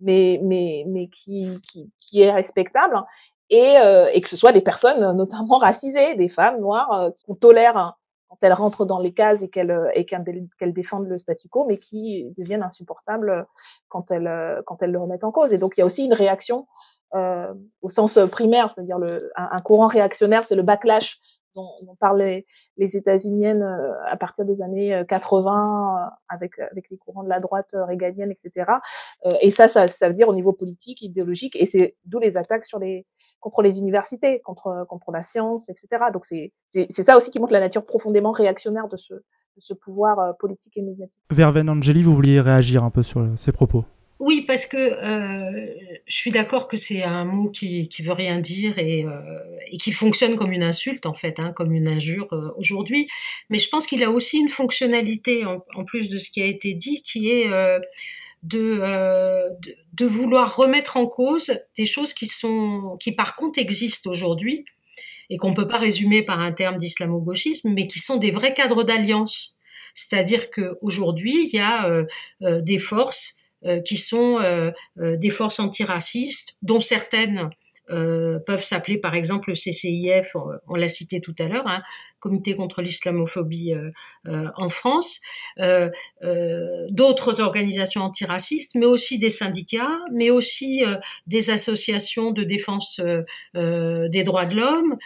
[0.00, 1.48] mais, mais, mais qui,
[1.98, 3.00] qui, est respectable.
[3.50, 7.34] Et, euh, et, que ce soit des personnes notamment racisées, des femmes noires euh, qu'on
[7.34, 7.94] tolère hein,
[8.28, 11.76] quand elles rentrent dans les cases et qu'elles et qu'elles défendent le statu quo, mais
[11.76, 13.46] qui deviennent insupportables
[13.88, 15.52] quand elles quand elles le remettent en cause.
[15.52, 16.66] Et donc il y a aussi une réaction
[17.14, 18.96] euh, au sens primaire, c'est-à-dire
[19.36, 21.20] un, courant réactionnaire, c'est le backlash
[21.54, 22.42] dont, dont parlent
[22.76, 27.28] les, États-Uniennes euh, à partir des années 80 euh, euh, avec, avec les courants de
[27.28, 28.72] la droite régalienne, etc.
[29.40, 32.64] Et ça, ça, veut dire au niveau politique, idéologique, et c'est d'où les attaques
[33.40, 36.04] contre les universités, contre, contre la science, etc.
[36.12, 36.52] Donc c'est
[37.02, 39.22] ça aussi qui montre la nature profondément réactionnaire de ce, de
[39.58, 41.14] ce pouvoir politique et médiatique.
[41.30, 43.84] Verven Angeli, vous vouliez réagir un peu sur ces propos?
[44.18, 45.66] Oui, parce que euh,
[46.06, 49.18] je suis d'accord que c'est un mot qui qui veut rien dire et, euh,
[49.66, 53.08] et qui fonctionne comme une insulte en fait, hein, comme une injure euh, aujourd'hui.
[53.50, 56.74] Mais je pense qu'il a aussi une fonctionnalité en, plus de ce qui a été
[56.74, 57.80] dit, qui est euh,
[58.44, 63.58] de, euh, de, de vouloir remettre en cause des choses qui sont qui par contre
[63.58, 64.64] existent aujourd'hui
[65.30, 68.84] et qu'on peut pas résumer par un terme d'islamo-gauchisme, mais qui sont des vrais cadres
[68.84, 69.56] d'alliance.
[69.94, 72.04] C'est-à-dire qu'aujourd'hui, il y a
[72.40, 73.41] des forces euh,
[73.84, 77.50] qui sont euh, euh, des forces antiracistes, dont certaines
[77.90, 80.36] euh, peuvent s'appeler par exemple le CCIF,
[80.68, 81.82] on, l'a cité tout à l'heure, hein,
[82.20, 83.90] Comité contre l'islamophobie euh,
[84.28, 85.20] euh, en France,
[86.90, 90.82] d'autres organisations antiracistes, mais aussi des syndicats, mais aussi
[91.26, 93.00] des associations de défense
[93.54, 94.96] des droits de l'homme,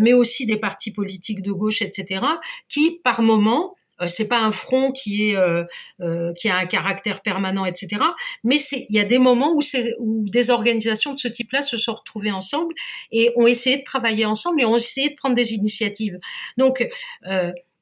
[0.00, 2.24] mais aussi des partis politiques de gauche, etc.,
[2.68, 5.64] qui par moment euh, c'est pas un front qui est euh,
[6.00, 8.02] euh, qui a un caractère permanent, etc.
[8.44, 9.60] Mais il y a des moments où,
[9.98, 12.74] où des organisations de ce type-là se sont retrouvées ensemble
[13.10, 16.18] et ont essayé de travailler ensemble et ont essayé de prendre des initiatives.
[16.56, 16.86] Donc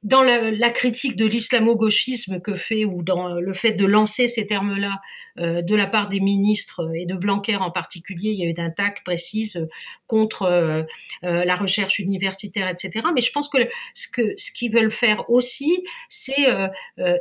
[0.03, 4.47] dans la, la, critique de l'islamo-gauchisme que fait, ou dans le fait de lancer ces
[4.47, 5.01] termes-là
[5.39, 8.53] euh, de la part des ministres et de Blanquer en particulier, il y a eu
[8.53, 9.69] d'attaques précises
[10.07, 10.83] contre euh,
[11.25, 13.09] euh, la recherche universitaire, etc.
[13.15, 13.59] Mais je pense que
[13.95, 16.49] ce que ce qu'ils veulent faire aussi, c'est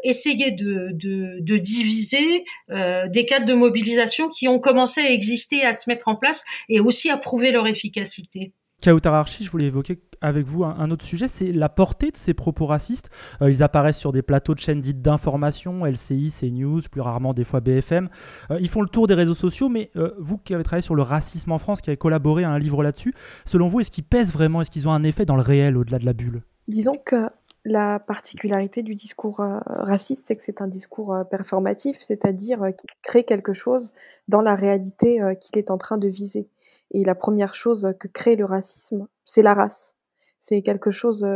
[0.03, 5.73] essayer de, de, de diviser des cadres de mobilisation qui ont commencé à exister, à
[5.73, 8.53] se mettre en place et aussi à prouver leur efficacité.
[8.83, 12.65] Kautararchi, je voulais évoquer avec vous un, autre sujet, c'est la portée de ces propos
[12.65, 13.09] racistes.
[13.41, 17.43] Euh, ils apparaissent sur des plateaux de chaînes dites d'information, LCI, CNews, plus rarement des
[17.43, 18.09] fois BFM.
[18.51, 20.95] Euh, ils font le tour des réseaux sociaux, mais euh, vous qui avez travaillé sur
[20.95, 23.13] le racisme en France, qui avez collaboré à un livre là-dessus,
[23.45, 24.61] selon vous, est-ce qu'ils pèsent vraiment?
[24.61, 26.43] Est-ce qu'ils ont un effet dans le réel au-delà de la bulle?
[26.67, 27.29] Disons que
[27.65, 32.71] La particularité du discours euh, raciste, c'est que c'est un discours euh, performatif, c'est-à-dire euh,
[32.71, 33.91] qu'il crée quelque chose
[34.29, 36.49] dans la réalité qu'il est en train de viser.
[36.91, 39.95] Et la première chose que crée le racisme, c'est la race.
[40.39, 41.27] C'est quelque chose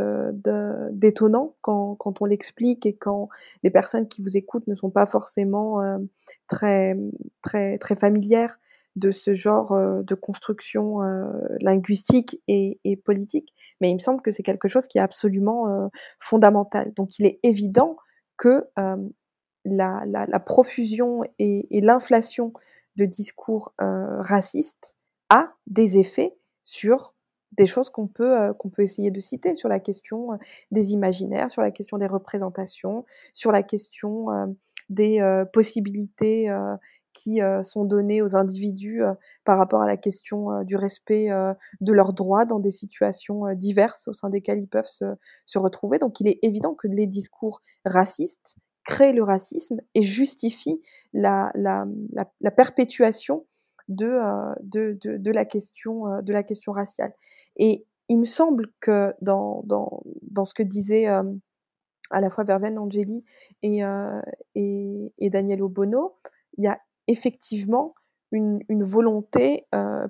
[0.92, 3.28] d'étonnant quand, quand on l'explique et quand
[3.62, 5.82] les personnes qui vous écoutent ne sont pas forcément
[6.48, 6.96] très,
[7.42, 8.58] très, très familières
[8.96, 10.98] de ce genre de construction
[11.60, 13.54] linguistique et, politique.
[13.80, 15.90] Mais il me semble que c'est quelque chose qui est absolument
[16.20, 16.92] fondamental.
[16.94, 17.96] Donc il est évident
[18.36, 18.64] que
[19.64, 22.52] la, profusion et, l'inflation
[22.96, 24.96] de discours racistes
[25.30, 27.14] a des effets sur
[27.52, 30.38] des choses qu'on peut, qu'on peut essayer de citer sur la question
[30.70, 34.26] des imaginaires, sur la question des représentations, sur la question
[34.88, 36.48] des possibilités
[37.14, 39.02] qui sont donnés aux individus
[39.44, 41.28] par rapport à la question du respect
[41.80, 45.98] de leurs droits dans des situations diverses au sein desquelles ils peuvent se, retrouver.
[45.98, 50.82] Donc il est évident que les discours racistes créent le racisme et justifient
[51.14, 51.86] la, la,
[52.40, 53.46] la, perpétuation
[53.88, 54.18] de,
[54.62, 57.14] de, de, la question, de la question raciale.
[57.56, 62.78] Et il me semble que dans, dans, dans ce que disait à la fois Verven
[62.78, 63.24] Angeli
[63.62, 63.80] et,
[64.54, 66.16] et, et Daniel Obono,
[66.56, 66.78] il y a
[67.08, 67.94] effectivement
[68.32, 69.66] une, volonté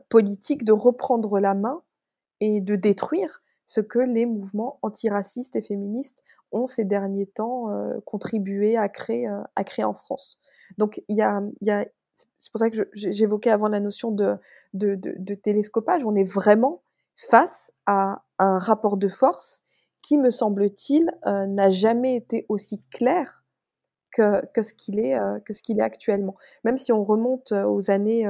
[0.08, 1.82] politique de reprendre la main
[2.40, 6.22] et de détruire ce que les mouvements antiracistes et féministes
[6.52, 7.68] ont ces derniers temps
[8.04, 10.38] contribué à créer, à créer en France.
[10.78, 11.42] Donc il y a,
[12.38, 14.36] c'est pour ça que j'évoquais avant la notion de,
[14.72, 16.82] de, télescopage, on est vraiment
[17.16, 19.62] face à un rapport de force
[20.02, 23.43] qui, me semble-t-il, n'a jamais été aussi clair
[24.14, 26.36] que, ce qu'il est, euh, que ce qu'il est actuellement.
[26.64, 28.26] Même si on remonte euh, aux années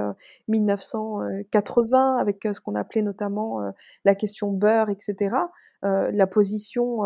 [0.48, 3.60] 1980, euh, avec ce qu'on appelait notamment
[4.04, 5.36] la question beurre, etc.,
[5.82, 7.02] la position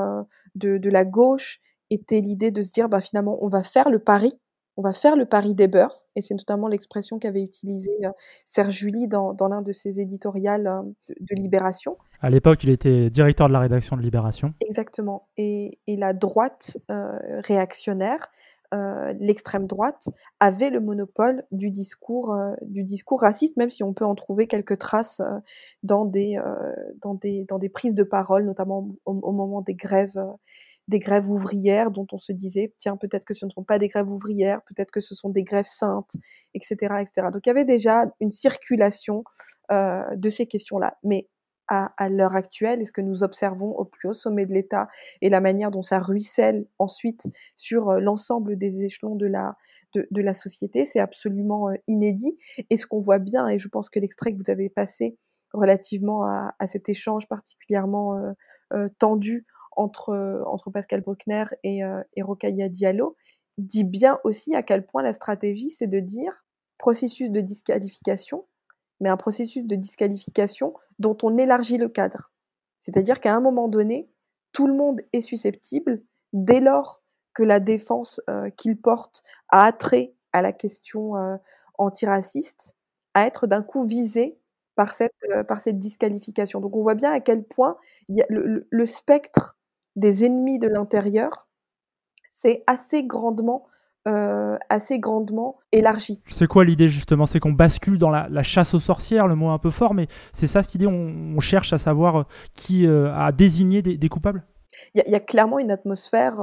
[0.54, 1.60] de, de, la gauche
[1.90, 4.38] était l'idée de se dire, bah, finalement, on va faire le pari
[4.78, 7.98] on va faire le pari des beurs, et c'est notamment l'expression qu'avait utilisée
[8.44, 11.98] Serge Julie dans, l'un de ses éditoriales de, Libération.
[12.20, 14.54] À l'époque, il était directeur de la rédaction de Libération.
[14.60, 15.26] Exactement.
[15.36, 18.30] Et, et la droite réactionnaire
[18.74, 20.08] euh, l'extrême droite
[20.40, 24.46] avait le monopole du discours, euh, du discours raciste, même si on peut en trouver
[24.46, 25.38] quelques traces euh,
[25.82, 26.38] dans des
[27.72, 30.20] prises de parole, notamment au, moment des grèves,
[30.86, 33.88] des grèves ouvrières, dont on se disait, tiens, peut-être que ce ne sont pas des
[33.88, 36.16] grèves ouvrières, peut-être que ce sont des grèves saintes,
[36.52, 36.76] etc.
[37.00, 37.28] etc.
[37.32, 39.24] Donc il y avait déjà une circulation
[39.70, 40.96] de ces questions-là.
[41.04, 41.28] Mais
[41.68, 44.88] à, l'heure actuelle et ce que nous observons au plus haut sommet de l'État
[45.20, 49.56] et la manière dont ça ruisselle ensuite sur euh, l'ensemble des échelons de la,
[49.94, 52.38] de, la société, c'est absolument euh, inédit.
[52.70, 55.16] Et ce qu'on voit bien, et je pense que l'extrait que vous avez passé
[55.52, 58.34] relativement à, cet échange particulièrement
[58.74, 61.80] euh, tendu entre, entre Pascal Bruckner et,
[62.16, 63.16] et Rokhaya Diallo,
[63.56, 66.44] dit bien aussi à quel point la stratégie, c'est de dire
[66.78, 68.44] processus de disqualification,
[69.00, 72.32] mais un processus de disqualification dont on élargit le cadre.
[72.78, 74.08] C'est-à-dire qu'à un moment donné,
[74.52, 77.02] tout le monde est susceptible, dès lors
[77.34, 81.36] que la défense euh, qu'il porte a attrait à la question euh,
[81.78, 82.74] antiraciste,
[83.14, 84.38] à être d'un coup visé
[84.74, 86.60] par cette, euh, par cette disqualification.
[86.60, 87.76] Donc on voit bien à quel point
[88.10, 89.56] a le, spectre
[89.96, 91.48] des ennemis de l'intérieur
[92.30, 93.66] s'est assez grandement
[94.06, 96.22] euh, assez grandement élargie.
[96.28, 97.26] C'est quoi l'idée justement?
[97.26, 100.46] C'est qu'on bascule dans la, chasse aux sorcières, le mot un peu fort, mais c'est
[100.46, 102.22] ça cette idée, on, cherche à savoir euh,
[102.54, 104.44] qui euh, a désigné des, coupables?
[104.94, 106.36] Il y, a clairement une atmosphère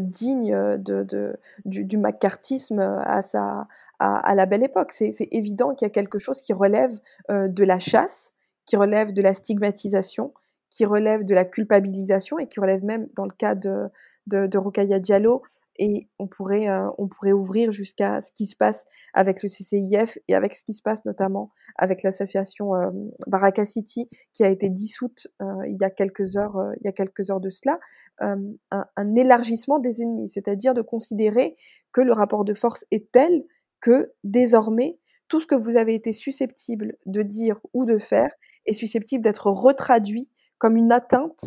[0.00, 3.68] digne de, du, du, macartisme à, sa,
[3.98, 4.92] à, la belle époque.
[4.92, 6.92] C'est évident qu'il y a quelque chose qui relève
[7.28, 8.32] de la chasse,
[8.64, 10.32] qui relève de la stigmatisation,
[10.70, 13.88] qui relève de la culpabilisation et qui relève même, dans le cas de,
[14.26, 15.42] de, de Diallo,
[15.76, 20.18] et on pourrait, euh, on pourrait ouvrir jusqu'à ce qui se passe avec le CCIF
[20.28, 22.90] et avec ce qui se passe notamment avec l'association euh,
[23.26, 26.92] Baraka City qui a été dissoute euh, il y a quelques heures, il y a
[26.92, 27.78] quelques heures de cela,
[28.18, 28.38] un,
[28.70, 31.56] un, élargissement des ennemis, c'est-à-dire de considérer
[31.92, 33.44] que le rapport de force est tel
[33.80, 34.98] que désormais
[35.28, 38.30] tout ce que vous avez été susceptible de dire ou de faire
[38.66, 41.42] est susceptible d'être retraduit comme une atteinte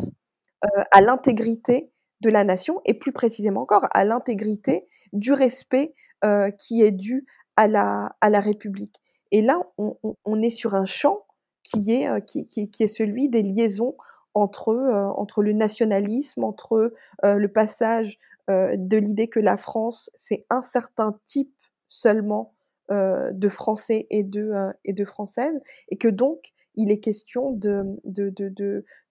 [0.90, 1.90] à l'intégrité
[2.20, 5.94] de la nation et plus précisément encore à l'intégrité du respect
[6.24, 9.00] euh, qui est dû à la, à la République.
[9.32, 11.26] Et là, on, est sur un champ
[11.62, 13.96] qui est, euh, qui, qui, est celui des liaisons
[14.34, 16.92] entre, euh, entre le nationalisme, entre
[17.22, 21.52] le passage de l'idée que la France, c'est un certain type
[21.88, 22.54] seulement
[22.88, 24.52] de Français et de,
[24.84, 28.48] et de Françaises, et que donc il est question de, de, de,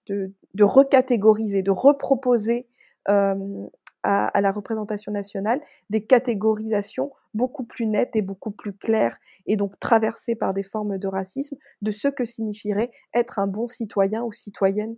[0.08, 2.68] de, de recatégoriser, de reproposer
[3.08, 9.80] à, la représentation nationale des catégorisations beaucoup plus nettes et beaucoup plus claires et donc
[9.80, 14.32] traversées par des formes de racisme de ce que signifierait être un bon citoyen ou
[14.32, 14.96] citoyenne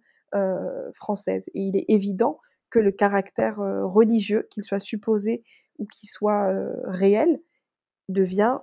[0.94, 1.46] française.
[1.54, 2.40] Et il est évident
[2.70, 5.44] que le caractère religieux, qu'il soit supposé
[5.80, 6.54] ou qu'il soit
[6.84, 7.40] réel,
[8.10, 8.60] devient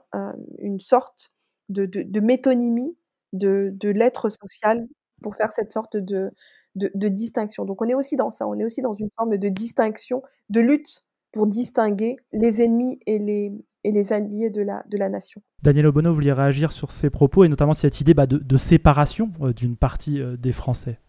[0.59, 1.33] une sorte
[1.69, 2.97] de, de, métonymie
[3.33, 4.87] de, de l'être social
[5.23, 6.31] pour faire cette sorte de,
[6.75, 7.65] de, distinction.
[7.65, 10.61] Donc on est aussi dans ça, on est aussi dans une forme de distinction, de
[10.61, 13.53] lutte pour distinguer les ennemis et les,
[13.85, 15.43] et les alliés de la, de la nation.
[15.63, 19.31] Daniel Obono, vous vouliez réagir sur ces propos et notamment cette idée bah, de, séparation
[19.41, 21.01] euh, d'une partie euh, des Français?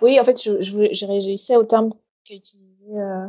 [0.00, 1.92] Oui, en fait, je, je, réagissais au terme
[2.24, 3.26] qu'a utilisé euh,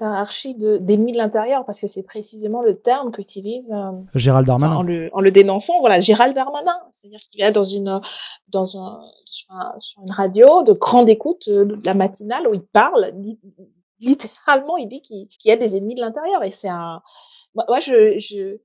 [0.00, 4.76] Archie d'ennemi de, l'intérieur, parce que c'est précisément le terme qu'utilise euh, Gérald Darmanin.
[4.76, 6.78] En le, en le, dénonçant, voilà, Gérald Darmanin.
[6.92, 8.00] C'est-à-dire qu'il est dans une,
[8.48, 13.14] dans un, sur, une radio de grande écoute, euh, la matinale, où il parle,
[13.98, 16.42] littéralement, il dit qu'il y a des ennemis de l'intérieur.
[16.44, 17.02] Et c'est un.
[17.54, 18.58] Moi, je, je,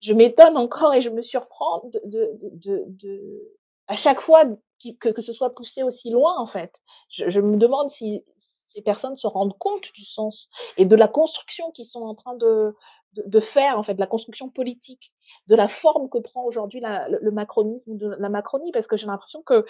[0.00, 3.54] je m'étonne encore et je me surprends de, de, de, de
[3.86, 4.44] à chaque fois
[5.00, 6.72] que, que ce soit poussé aussi loin, en fait.
[7.08, 8.24] Je, je me demande si,
[8.68, 12.36] ces personnes se rendent compte du sens et de la construction qu'ils sont en train
[12.36, 12.74] de,
[13.14, 15.12] de, faire, en fait, de la construction politique,
[15.46, 19.42] de la forme que prend aujourd'hui le, macronisme, de la Macronie, parce que j'ai l'impression
[19.42, 19.64] que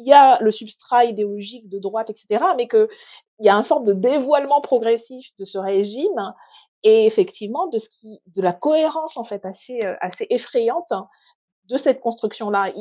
[0.00, 2.86] il y a le substrat idéologique de droite, etc., mais qu'il
[3.40, 6.34] y a une forme de dévoilement progressif de ce régime
[6.84, 10.92] et effectivement de, ce qui, de la cohérence en fait assez, euh, assez effrayante
[11.64, 12.72] de cette construction-là.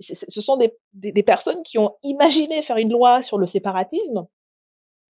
[0.00, 4.26] Ce sont des, des, personnes qui ont imaginé faire une loi sur le séparatisme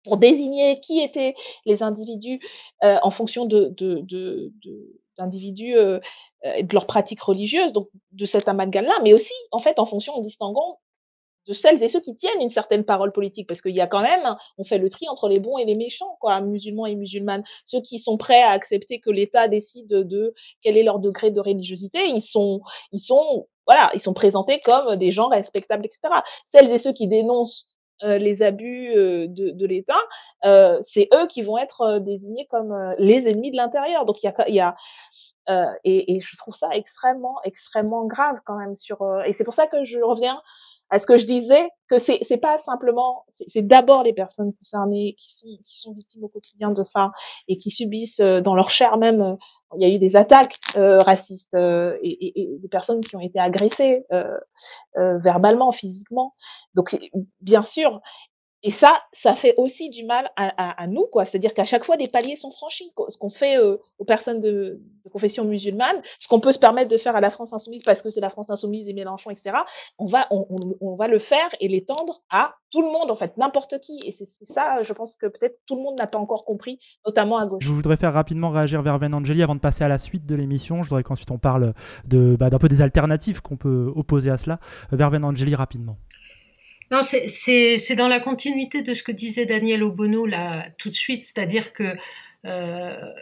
[0.09, 1.35] pour désigner qui étaient
[1.67, 2.41] les individus
[2.83, 3.75] euh, en fonction de,
[5.19, 6.01] d'individus euh,
[6.43, 10.15] et de leurs pratiques religieuses, donc de cet amalgame-là, mais aussi en fait en fonction,
[10.15, 10.79] en distinguant
[11.47, 14.03] de celles et ceux qui tiennent une certaine parole politique, parce qu'il y a quand
[14.03, 17.43] même, on fait le tri entre les bons et les méchants, quoi, musulmans et musulmanes.
[17.65, 21.41] Ceux qui sont prêts à accepter que l'État décide de quel est leur degré de
[21.41, 22.61] religiosité, ils sont,
[22.93, 26.01] ils sont, voilà, ils sont présentés comme des gens respectables, etc.
[26.47, 29.99] Celles et ceux qui dénoncent euh, les abus euh, de, l'État,
[30.45, 34.05] euh, c'est eux qui vont être désignés comme les ennemis de l'intérieur.
[34.05, 34.77] Donc il y a, y a
[35.85, 38.77] et, et, je trouve ça extrêmement, extrêmement grave quand même.
[38.77, 40.43] Sur, et c'est pour ça que je reviens
[40.91, 45.15] à ce que je disais, que c'est c'est pas simplement, c'est d'abord les personnes concernées
[45.19, 47.13] qui sont qui sont victimes au quotidien de ça
[47.47, 49.37] et qui subissent dans leur chair même.
[49.77, 53.39] il y a eu des attaques racistes et, et, et, des personnes qui ont été
[53.39, 54.05] agressées
[54.97, 56.35] verbalement, physiquement.
[56.75, 56.97] Donc
[57.41, 58.01] bien sûr,
[58.65, 61.25] et ça, ça fait aussi du mal à, nous, quoi.
[61.25, 62.91] C'est-à-dire qu'à chaque fois, des paliers sont franchis.
[63.09, 64.81] Ce qu'on fait euh, aux personnes de,
[65.13, 68.11] confession musulmane, ce qu'on peut se permettre de faire à la France insoumise parce que
[68.11, 69.57] c'est la France insoumise et Mélenchon, etc.
[69.99, 73.81] On va, on, va le faire et l'étendre à tout le monde, en fait, n'importe
[73.81, 74.01] qui.
[74.05, 77.39] Et c'est ça, je pense que peut-être tout le monde n'a pas encore compris, notamment
[77.39, 77.65] à gauche.
[77.65, 80.35] Je voudrais faire rapidement réagir vers Ben Angeli avant de passer à la suite de
[80.35, 80.83] l'émission.
[80.83, 81.73] Je voudrais qu'ensuite on parle
[82.05, 84.59] bah, d'un peu des alternatives qu'on peut opposer à cela.
[84.91, 85.97] Verben Angeli, rapidement.
[86.91, 91.25] Non, c'est dans la continuité de ce que disait Daniel Obono là tout de suite,
[91.25, 91.97] c'est-à-dire que
[92.47, 93.13] euh,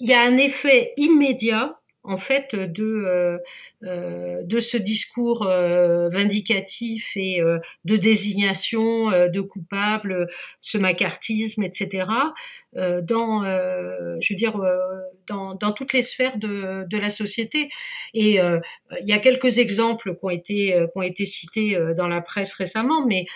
[0.00, 3.38] il y a un effet immédiat en fait de euh,
[3.84, 7.42] euh, de ce discours euh, vindicatif et
[7.84, 10.28] de désignation de coupables,
[10.60, 12.06] ce macartisme, etc.
[12.74, 14.60] dans, je veux dire,
[15.26, 17.68] dans, dans toutes les sphères de, de la société.
[18.14, 22.20] Et il y a quelques exemples qui ont été qui ont été cités dans la
[22.20, 23.26] presse récemment, mais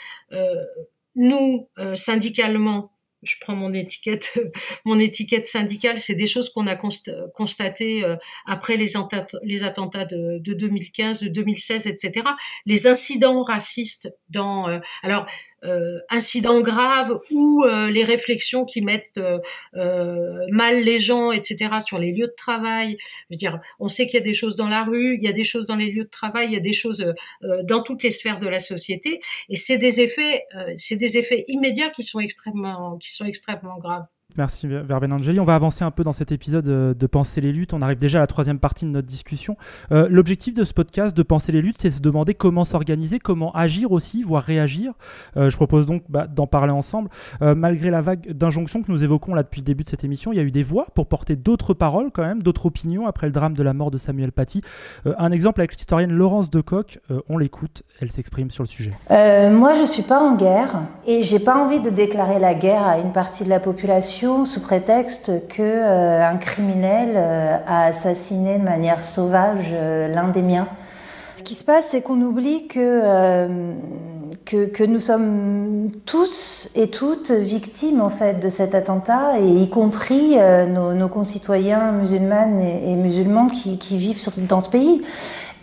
[1.14, 2.93] nous, syndicalement,
[3.24, 4.38] je prends mon étiquette,
[4.84, 8.16] mon étiquette syndicale, c'est des choses qu'on a constatées euh,
[8.46, 12.26] après les, attentats de, de, 2015, de 2016, etc.
[12.66, 15.26] Les incidents racistes dans, euh, alors
[15.64, 21.70] euh, incidents graves ou euh, les réflexions qui mettent euh, mal les gens, etc.
[21.84, 22.96] sur les lieux de travail.
[23.00, 25.28] Je veux dire, on sait qu'il y a des choses dans la rue, il y
[25.28, 27.14] a des choses dans les lieux de travail, il y a des choses
[27.62, 30.44] dans toutes les sphères de la société, et c'est des effets,
[30.76, 34.06] c'est des effets immédiats qui sont extrêmement, qui sont extrêmement graves.
[34.36, 35.38] Merci Verben Angeli.
[35.38, 37.72] On va avancer un peu dans cet épisode euh, de Penser les luttes.
[37.72, 39.56] On arrive déjà à la troisième partie de notre discussion.
[39.92, 43.52] Euh, l'objectif de ce podcast de Penser les luttes, c'est se demander comment s'organiser, comment
[43.52, 44.92] agir aussi, voire réagir.
[45.36, 47.10] Euh, je propose donc bah, d'en parler ensemble.
[47.40, 50.36] malgré la vague d'injonctions que nous évoquons là depuis le début de cette émission, il
[50.36, 53.32] y a eu des voix pour porter d'autres paroles quand même, d'autres opinions après le
[53.32, 54.62] drame de la mort de Samuel Paty.
[55.04, 56.98] un exemple avec l'historienne Laurence Decoq.
[57.28, 58.92] on l'écoute, elle s'exprime sur le sujet.
[59.10, 62.98] moi, je suis pas en guerre et j'ai pas envie de déclarer la guerre à
[62.98, 68.64] une partie de la population sous prétexte que euh, un criminel euh, a assassiné de
[68.64, 70.66] manière sauvage euh, l'un des miens.
[71.36, 73.02] Ce qui se passe, c'est qu'on oublie que,
[74.46, 80.36] que, nous sommes tous et toutes victimes en fait de cet attentat, et y compris
[80.68, 85.02] nos, concitoyens musulmanes et, musulmans qui, vivent dans ce pays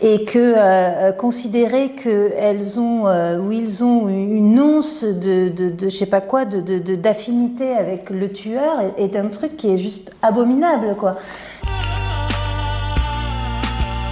[0.02, 5.88] et que euh, considérer qu'elles ont euh, ou ils ont une once de, de, de
[5.88, 6.60] je sais pas quoi de
[6.96, 11.16] d'affinité avec le tueur est, est, un truc qui est juste abominable quoi.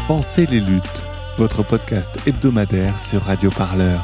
[0.07, 1.03] Pensez les luttes,
[1.39, 4.01] votre podcast hebdomadaire sur Radio Parleur.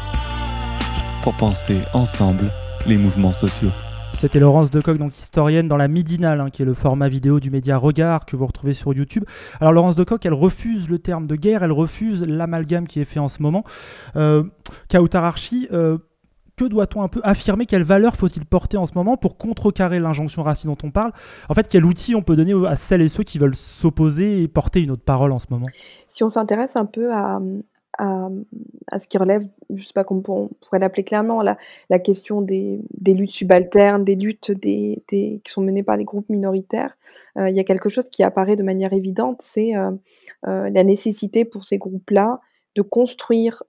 [1.22, 2.50] Pour penser ensemble
[2.86, 3.72] les mouvements sociaux.
[4.18, 7.50] C'était Laurence Decoq, donc historienne dans la Midinale, hein, qui est le format vidéo du
[7.50, 9.24] média Regard que vous retrouvez sur YouTube.
[9.60, 13.20] Alors Laurence Decoq, elle refuse le terme de guerre, elle refuse l'amalgame qui est fait
[13.20, 13.62] en ce moment.
[14.16, 14.42] Euh,
[14.90, 15.98] Kautararchi, euh,
[16.56, 17.66] que doit-on un peu affirmer?
[17.66, 21.12] Quelle valeur faut-il porter en ce moment pour contrecarrer l'injonction racine dont on parle?
[21.50, 24.48] En fait, quel outil on peut donner à celles et ceux qui veulent s'opposer et
[24.48, 25.66] porter une autre parole en ce moment?
[26.08, 27.38] Si on s'intéresse un peu à,
[27.98, 32.80] à, ce qui relève, je sais pas comment on pourrait l'appeler clairement, la, question des,
[33.04, 36.96] luttes subalternes, des luttes qui sont menées par les groupes minoritaires,
[37.38, 39.90] euh, il y a quelque chose qui apparaît de manière évidente, c'est euh,
[40.46, 42.40] euh, la nécessité pour ces groupes-là
[42.74, 43.62] de construire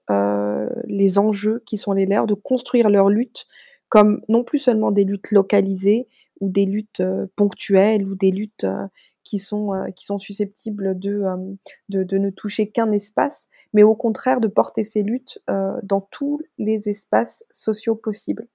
[0.86, 3.46] les enjeux qui sont les leurs, de construire leurs luttes
[3.88, 6.08] comme non plus seulement des luttes localisées
[6.40, 7.02] ou des luttes
[7.34, 8.66] ponctuelles ou des luttes
[9.28, 11.36] qui sont, euh, qui sont susceptibles de, euh,
[11.90, 16.40] de, ne toucher qu'un espace, mais au contraire de porter ces luttes euh, dans tous
[16.56, 18.48] les espaces sociaux possibles.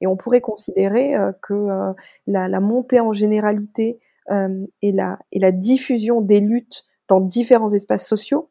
[0.00, 1.94] Et on pourrait considérer que
[2.26, 3.98] la, montée en généralité
[4.30, 8.50] et, la, diffusion des luttes dans différents espaces sociaux,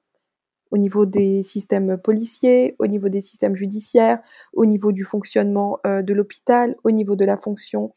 [0.72, 4.20] au niveau des systèmes policiers, au niveau des systèmes judiciaires,
[4.54, 7.94] au niveau du fonctionnement de l'hôpital, au niveau de la fonction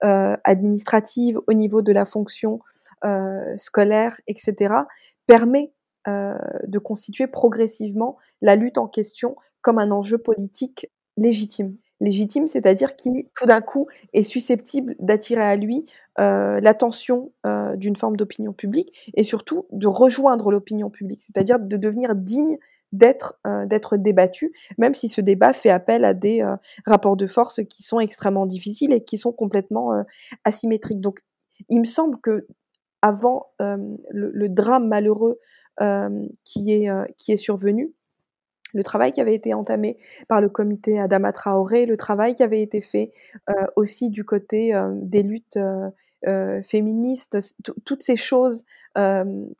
[0.00, 2.60] administrative, au niveau de la fonction
[3.56, 4.74] scolaire, etc.,
[5.26, 5.72] permet
[6.08, 6.38] euh,
[6.68, 11.76] de constituer progressivement la lutte en question comme un enjeu politique légitime.
[12.00, 15.84] Légitime, c'est-à-dire qui, tout d'un coup, est susceptible d'attirer à lui
[16.20, 21.76] euh, l'attention euh, d'une forme d'opinion publique et surtout de rejoindre l'opinion publique, c'est-à-dire de
[21.76, 22.56] devenir digne
[22.92, 26.54] d'être euh, d'être débattu, même si ce débat fait appel à des euh,
[26.86, 30.02] rapports de force qui sont extrêmement difficiles et qui sont complètement euh,
[30.44, 31.00] asymétriques.
[31.00, 31.20] Donc,
[31.68, 32.46] il me semble que
[33.06, 33.76] avant euh,
[34.10, 35.38] le, drame malheureux
[35.80, 37.94] euh, qui, est, euh, qui est survenu,
[38.74, 39.96] le travail qui avait été entamé
[40.28, 43.12] par le comité Adama Traoré, le travail qui avait été fait
[43.76, 45.58] aussi du côté des luttes
[46.62, 47.38] féministes,
[47.84, 48.64] toutes ces choses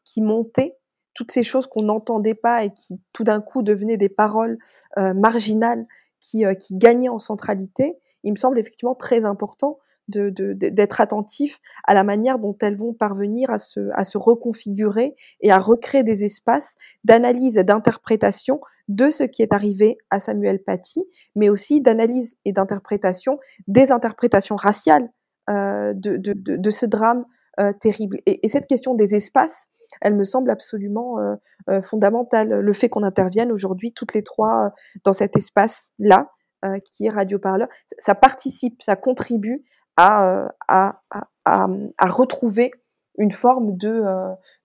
[0.04, 0.76] qui montaient
[1.14, 4.58] toutes ces choses qu'on n'entendait pas et qui tout d'un coup devenaient des paroles
[4.96, 5.86] marginales
[6.20, 9.78] qui, qui gagnaient en centralité, il me semble effectivement très important
[10.08, 14.18] d'être de, de, attentif à la manière dont elles vont parvenir à se, à se
[14.18, 20.18] reconfigurer et à recréer des espaces d'analyse et d'interprétation de ce qui est arrivé à
[20.18, 21.04] Samuel Paty,
[21.34, 25.10] mais aussi d'analyse et d'interprétation des interprétations raciales
[25.48, 27.24] euh, de, de, de, ce drame
[27.60, 28.18] euh, terrible.
[28.26, 29.68] Et, et, cette question des espaces,
[30.00, 31.36] elle me semble absolument euh,
[31.70, 32.48] euh fondamentale.
[32.48, 34.72] Le fait qu'on intervienne aujourd'hui toutes les trois
[35.04, 36.30] dans cet espace-là,
[36.84, 37.68] qui est Radio Parleur,
[38.00, 39.62] ça participe, ça contribue
[39.96, 42.72] à, à, retrouver
[43.18, 44.04] une forme de,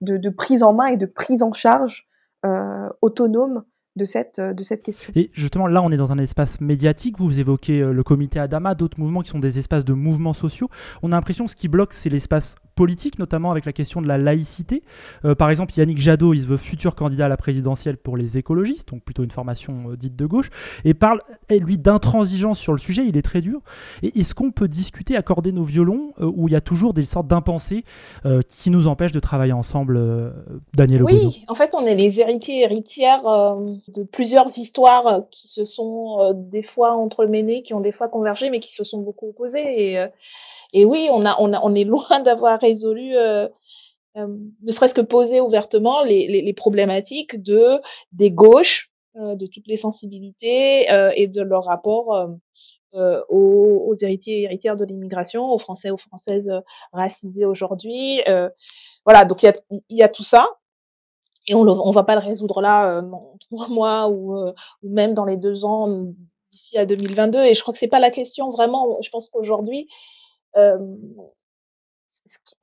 [0.02, 2.08] de, de, prise en main et de prise en charge
[2.46, 3.64] euh, autonome
[3.96, 5.12] de cette, de cette question.
[5.16, 7.18] Et justement, là, on est dans un espace médiatique.
[7.20, 10.70] Vous évoquez le comité Adama, d'autres mouvements qui sont des espaces de mouvements sociaux.
[11.04, 14.08] On a l'impression que ce qui bloque, c'est l'espace politique, notamment avec la question de
[14.08, 14.84] la laïcité.
[15.26, 18.38] Euh, par exemple, Yannick Jadot, il se veut futur candidat à la présidentielle pour les
[18.38, 20.50] écologistes, donc plutôt une formation euh, dite de gauche,
[20.86, 21.20] et parle,
[21.50, 23.60] et lui, d'intransigeance sur le sujet, il est très dur.
[24.02, 27.06] Et est-ce qu'on peut discuter, accorder nos violons, euh, où il y a toujours des
[27.06, 27.84] sortes d'impensés
[28.26, 30.32] euh, qui nous empêchent de travailler ensemble, euh,
[30.74, 31.32] Daniel Oui, Obono?
[31.50, 33.22] en fait, on est les héritiers et héritières
[33.88, 38.60] de plusieurs histoires qui se sont des fois entremêlées, qui ont des fois convergé, mais
[38.60, 39.94] qui se sont beaucoup opposées.
[39.94, 40.06] Et,
[40.74, 43.48] et oui, on, a, on, a, on est loin d'avoir résolu, euh,
[44.18, 44.28] euh,
[44.62, 47.80] ne serait-ce que poser ouvertement les, les, problématiques de,
[48.12, 52.28] des gauches, euh, de toutes les sensibilités euh, et de leur rapport euh,
[52.94, 56.52] euh, aux, aux, héritiers et héritières de l'immigration, aux Français, aux Françaises
[56.92, 58.22] racisées aujourd'hui.
[59.06, 59.54] voilà, donc il
[59.90, 60.48] y a tout ça.
[61.48, 65.26] Et on ne va pas le résoudre là en trois mois ou, ou même dans
[65.26, 65.88] les deux ans
[66.52, 67.44] d'ici à 2022.
[67.46, 68.98] Et je crois que c'est pas la question vraiment.
[69.02, 69.88] Je pense qu'aujourd'hui,
[70.58, 70.78] euh,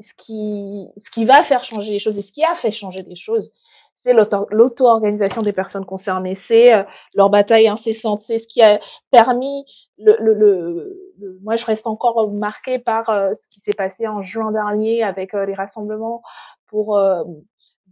[0.00, 3.16] ce, qui, ce va faire changer les choses et ce qui a fait changer les
[3.16, 3.52] choses,
[3.94, 8.78] c'est l'auto-organisation des personnes concernées, c'est euh, leur bataille incessante, c'est ce qui a
[9.10, 9.64] permis
[9.98, 15.02] le, moi je reste encore marquée par euh, ce qui s'est passé en juin dernier
[15.02, 16.22] avec euh, les rassemblements
[16.66, 17.00] pour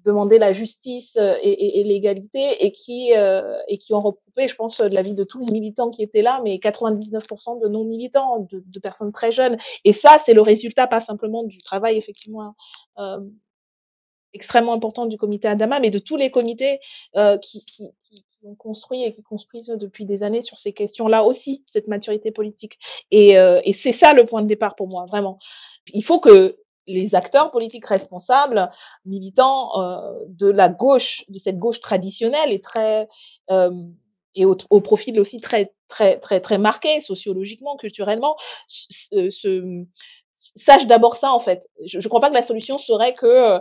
[0.06, 5.02] demander la justice et, l'égalité et qui et qui ont regroupé, je pense, de la
[5.02, 8.78] vie de tous les militants qui étaient là, mais 99% de non militants, de, de,
[8.78, 9.58] personnes très jeunes.
[9.84, 12.54] Et ça, c'est le résultat pas simplement du travail effectivement
[14.32, 16.78] extrêmement important du comité Adama, mais de tous les comités
[17.42, 21.64] qui, qui, qui, ont construit et qui construisent depuis des années sur ces questions-là aussi,
[21.66, 22.78] cette maturité politique.
[23.10, 25.38] Et, et c'est ça le point de départ pour moi, vraiment.
[25.92, 28.70] Il faut que les acteurs politiques responsables,
[29.04, 33.08] militants euh, de la gauche, de cette gauche traditionnelle et très
[33.50, 33.70] euh,
[34.34, 38.36] et au, au, profil aussi très très très très marqué sociologiquement, culturellement,
[38.68, 39.84] se, se
[40.32, 41.68] sache d'abord ça en fait.
[41.86, 43.58] Je ne crois pas que la solution serait que euh,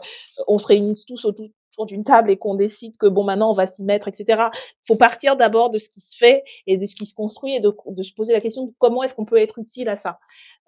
[0.48, 1.48] on se réunisse tous autour
[1.84, 4.26] d'une table et qu'on décide que bon maintenant on va s'y mettre, etc.
[4.54, 7.56] Il faut partir d'abord de ce qui se fait et de ce qui se construit
[7.56, 9.98] et de, de se poser la question de comment est-ce qu'on peut être utile à
[9.98, 10.20] ça,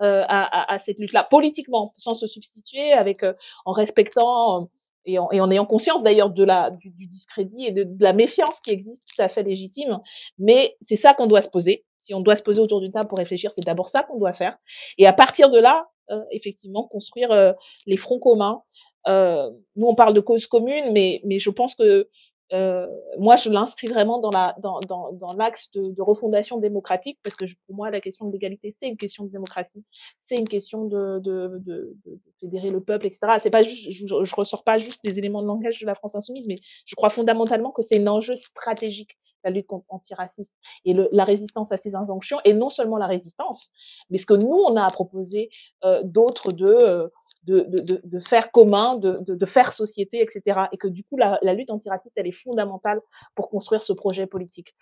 [0.02, 3.34] euh, à, à, à, cette lutte-là, politiquement, sans se substituer, avec euh,
[3.64, 4.66] en respectant euh,
[5.06, 8.12] et en, et en, ayant conscience d'ailleurs de la du, discrédit et de, de, la
[8.12, 10.00] méfiance qui existe, tout à fait légitime.
[10.38, 11.86] Mais c'est ça qu'on doit se poser.
[12.02, 14.34] Si on doit se poser autour d'une table pour réfléchir, c'est d'abord ça qu'on doit
[14.34, 14.58] faire.
[14.98, 15.88] Et à partir de là,
[16.32, 17.54] effectivement, construire euh,
[17.86, 18.64] les fronts communs
[19.08, 22.08] euh, nous, on parle de cause commune, mais, mais je pense que
[22.54, 22.88] euh,
[23.20, 27.36] moi, je l'inscris vraiment dans la dans, dans, dans l'axe de, de, refondation démocratique parce
[27.36, 29.84] que pour moi, la question de l'égalité, c'est une question de démocratie,
[30.22, 31.98] c'est une question de, de, de,
[32.40, 33.20] fédérer le peuple, etc.
[33.42, 36.48] C'est pas je, je, ressors pas juste des éléments de langage de la France insoumise,
[36.48, 36.56] mais
[36.86, 41.72] je crois fondamentalement que c'est un enjeu stratégique la lutte contre antiraciste et la résistance
[41.72, 43.72] à ces injonctions, et non seulement la résistance,
[44.10, 45.50] mais ce que nous, on a à proposer
[45.84, 47.08] euh, d'autres de euh,
[47.44, 50.66] de, faire commun, de, de, faire société, etc.
[50.74, 53.00] Et que du coup, la, la, lutte antiraciste, elle est fondamentale
[53.36, 54.76] pour construire ce projet politique.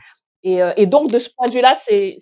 [0.46, 2.20] Et, euh, et donc, de ce point de vue-là, c'est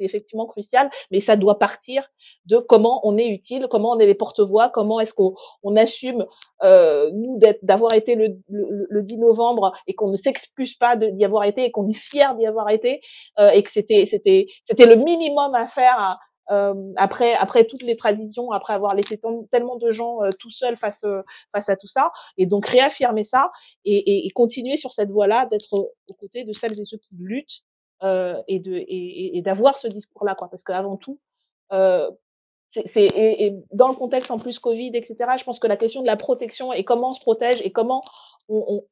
[0.00, 2.04] effectivement crucial, mais ça doit partir
[2.46, 6.26] de comment on est utile, comment on est les porte-voix, comment est-ce qu'on on assume,
[6.64, 11.64] euh, nous, d'avoir été le, 10 novembre et qu'on ne s'excuse pas d'y avoir été
[11.64, 13.00] et qu'on est fier d'y avoir été
[13.38, 16.18] euh, et que c'était le minimum à faire
[16.50, 19.20] euh, après, après toutes les traditions, après avoir laissé
[19.50, 21.22] tellement de gens euh, tout seuls face, euh,
[21.52, 23.50] face à tout ça, et donc réaffirmer ça
[23.84, 27.62] et, et, continuer sur cette voie-là, d'être aux côtés de celles et ceux qui luttent
[28.02, 31.20] et de et, d'avoir ce discours-là, quoi, parce qu'avant tout,
[31.72, 35.16] et, dans le contexte en plus Covid, etc.
[35.38, 38.02] Je pense que la question de la protection et comment on se protège et comment
[38.48, 38.82] on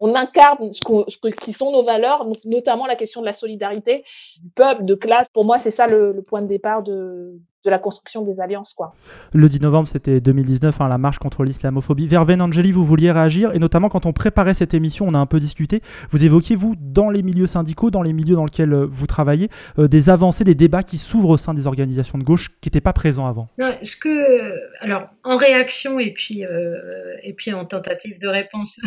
[0.00, 4.04] incarne ce, qui sont nos valeurs, notamment la question de la solidarité,
[4.42, 5.28] du peuple, de classe.
[5.32, 8.74] Pour moi, c'est ça le, le, point de départ de, de la construction des alliances.
[8.74, 8.94] Quoi.
[9.32, 12.06] Le 10 novembre, c'était 2019, hein, la marche contre l'islamophobie.
[12.06, 15.26] Verven Angeli, vous vouliez réagir, et notamment quand on préparait cette émission, on a un
[15.26, 15.80] peu discuté.
[16.10, 19.48] Vous évoquiez, vous, dans les milieux syndicaux, dans les milieux dans lesquels euh, vous travaillez,
[19.78, 22.82] euh, des avancées, des débats qui s'ouvrent au sein des organisations de gauche qui n'étaient
[22.82, 23.48] pas présents avant.
[23.58, 26.74] Non, ce que, alors, en réaction et puis, euh,
[27.22, 28.78] et puis en tentative de réponse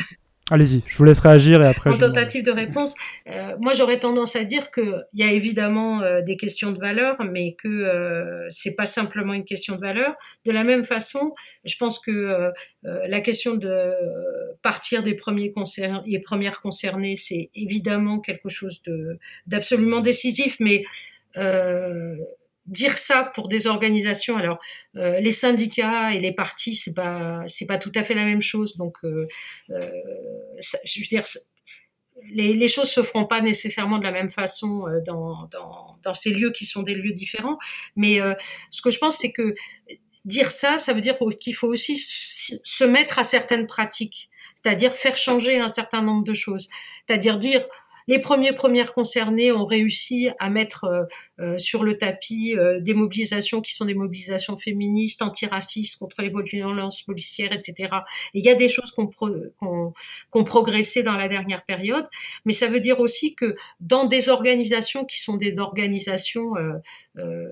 [0.49, 1.89] Allez-y, je vous laisse réagir et après.
[1.89, 2.95] En tentative de réponse,
[3.27, 7.17] euh, moi j'aurais tendance à dire qu'il y a évidemment euh, des questions de valeur,
[7.19, 10.15] mais que euh, c'est pas simplement une question de valeur.
[10.45, 11.33] De la même façon,
[11.65, 12.51] je pense que euh,
[12.83, 13.91] la question de
[14.61, 20.85] partir des premiers concernés, les premières concernées, c'est évidemment quelque chose de d'absolument décisif, mais
[22.68, 24.38] dire ça pour des organisations.
[24.38, 24.59] Alors,
[24.95, 28.41] euh, les syndicats et les partis, c'est pas c'est pas tout à fait la même
[28.41, 28.76] chose.
[28.76, 29.28] Donc, euh,
[29.70, 29.89] euh,
[30.86, 31.24] je veux dire,
[32.32, 36.13] les, les choses se feront pas nécessairement de la même façon euh, dans, dans, dans
[36.13, 37.57] ces lieux qui sont des lieux différents.
[37.95, 38.34] Mais euh,
[38.70, 39.55] ce que je pense, c'est que
[40.26, 45.15] dire ça, ça veut dire qu'il faut aussi se mettre à certaines pratiques, c'est-à-dire faire
[45.15, 46.68] changer un certain nombre de choses,
[47.07, 47.65] c'est-à-dire dire
[48.08, 51.03] les premiers premières concernées ont réussi à mettre euh,
[51.39, 56.32] euh, sur le tapis euh, des mobilisations qui sont des mobilisations féministes, antiracistes, contre les
[56.43, 57.93] violences policières, etc.
[58.34, 59.43] Et il y a des choses qu'on pro
[60.45, 62.08] progressé dans la dernière période,
[62.45, 66.53] mais ça veut dire aussi que dans des organisations qui sont des organisations
[67.20, 67.47] euh,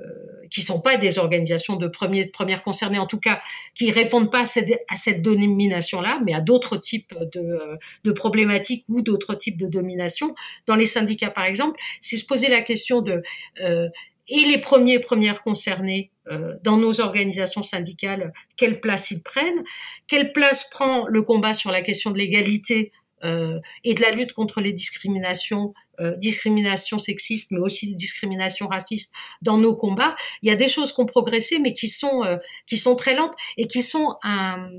[0.51, 3.41] qui sont pas des organisations de, premier, de première concernées, en tout cas
[3.73, 7.59] qui répondent pas à cette, à cette domination-là, mais à d'autres types de,
[8.03, 10.35] de problématiques ou d'autres types de domination.
[10.65, 13.21] Dans les syndicats, par exemple, c'est se poser la question de
[13.61, 13.87] euh,
[14.27, 19.63] et les premiers premières concernés euh, dans nos organisations syndicales, quelle place ils prennent,
[20.07, 22.91] quelle place prend le combat sur la question de l'égalité
[23.23, 29.13] euh, et de la lutte contre les discriminations, euh, discriminations sexistes, mais aussi discriminations racistes
[29.41, 30.15] dans nos combats.
[30.41, 32.37] Il y a des choses qui ont progressé, mais qui sont euh,
[32.67, 34.69] qui sont très lentes et qui sont un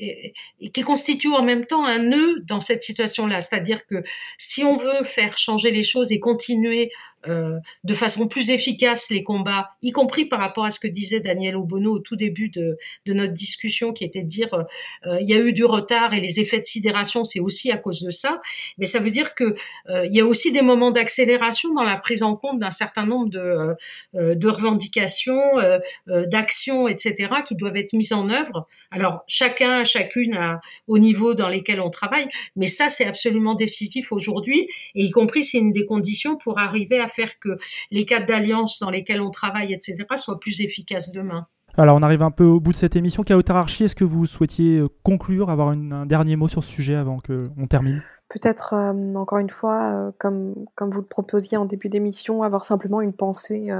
[0.00, 0.34] et,
[0.72, 3.40] qui constituent en même temps un nœud dans cette situation-là.
[3.40, 4.02] C'est-à-dire que
[4.38, 6.90] si on veut faire changer les choses et continuer
[7.26, 11.56] de façon plus efficace les combats, y compris par rapport à ce que disait Daniel
[11.56, 14.52] Obono au tout début de, de notre discussion, qui était de dire
[15.06, 17.76] euh, il y a eu du retard et les effets de sidération, c'est aussi à
[17.76, 18.40] cause de ça.
[18.78, 19.54] Mais ça veut dire que
[19.88, 23.06] euh, il y a aussi des moments d'accélération dans la prise en compte d'un certain
[23.06, 23.74] nombre de,
[24.14, 25.40] de revendications,
[26.06, 28.66] d'actions, etc., qui doivent être mises en œuvre.
[28.90, 34.12] Alors chacun, chacune a, au niveau dans lesquels on travaille, mais ça c'est absolument décisif
[34.12, 37.58] aujourd'hui, et y compris c'est une des conditions pour arriver à faire que
[37.90, 41.46] les cadres d'alliance dans lesquels on travaille, etc., soient plus efficaces demain.
[41.76, 43.22] Alors on arrive un peu au bout de cette émission.
[43.22, 46.94] Kautar Archi, est-ce que vous souhaitiez euh, conclure, avoir un dernier mot sur ce sujet
[46.94, 48.02] avant qu'on termine?
[48.28, 52.64] Peut-être, euh, encore une fois, euh, comme, comme vous le proposiez en début d'émission, avoir
[52.64, 53.70] simplement une pensée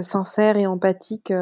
[0.00, 1.32] sincère et empathique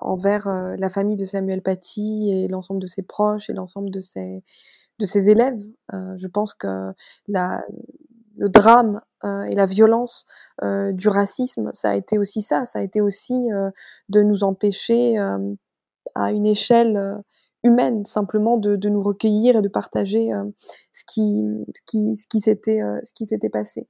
[0.00, 0.46] envers
[0.78, 4.44] la famille de Samuel Paty et l'ensemble de ses proches et l'ensemble de ses,
[5.00, 5.58] de ses élèves.
[5.92, 6.92] je pense que
[7.26, 7.64] la,
[8.36, 10.24] le drame euh, et la violence
[10.62, 13.70] euh, du racisme, ça a été aussi ça, ça a été aussi euh,
[14.08, 15.16] de nous empêcher
[16.14, 17.22] à une échelle
[17.62, 20.30] humaine simplement de, nous recueillir et de partager
[20.92, 21.42] ce qui,
[21.74, 23.88] ce qui, ce qui s'était, ce qui s'était passé.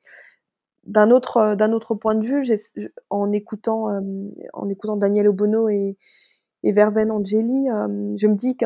[0.85, 2.47] D'un autre, d'un autre point de vue,
[3.11, 3.89] en écoutant,
[4.53, 5.97] en écoutant Daniel Obono et,
[6.63, 7.67] et Verven Angeli,
[8.17, 8.57] je me dis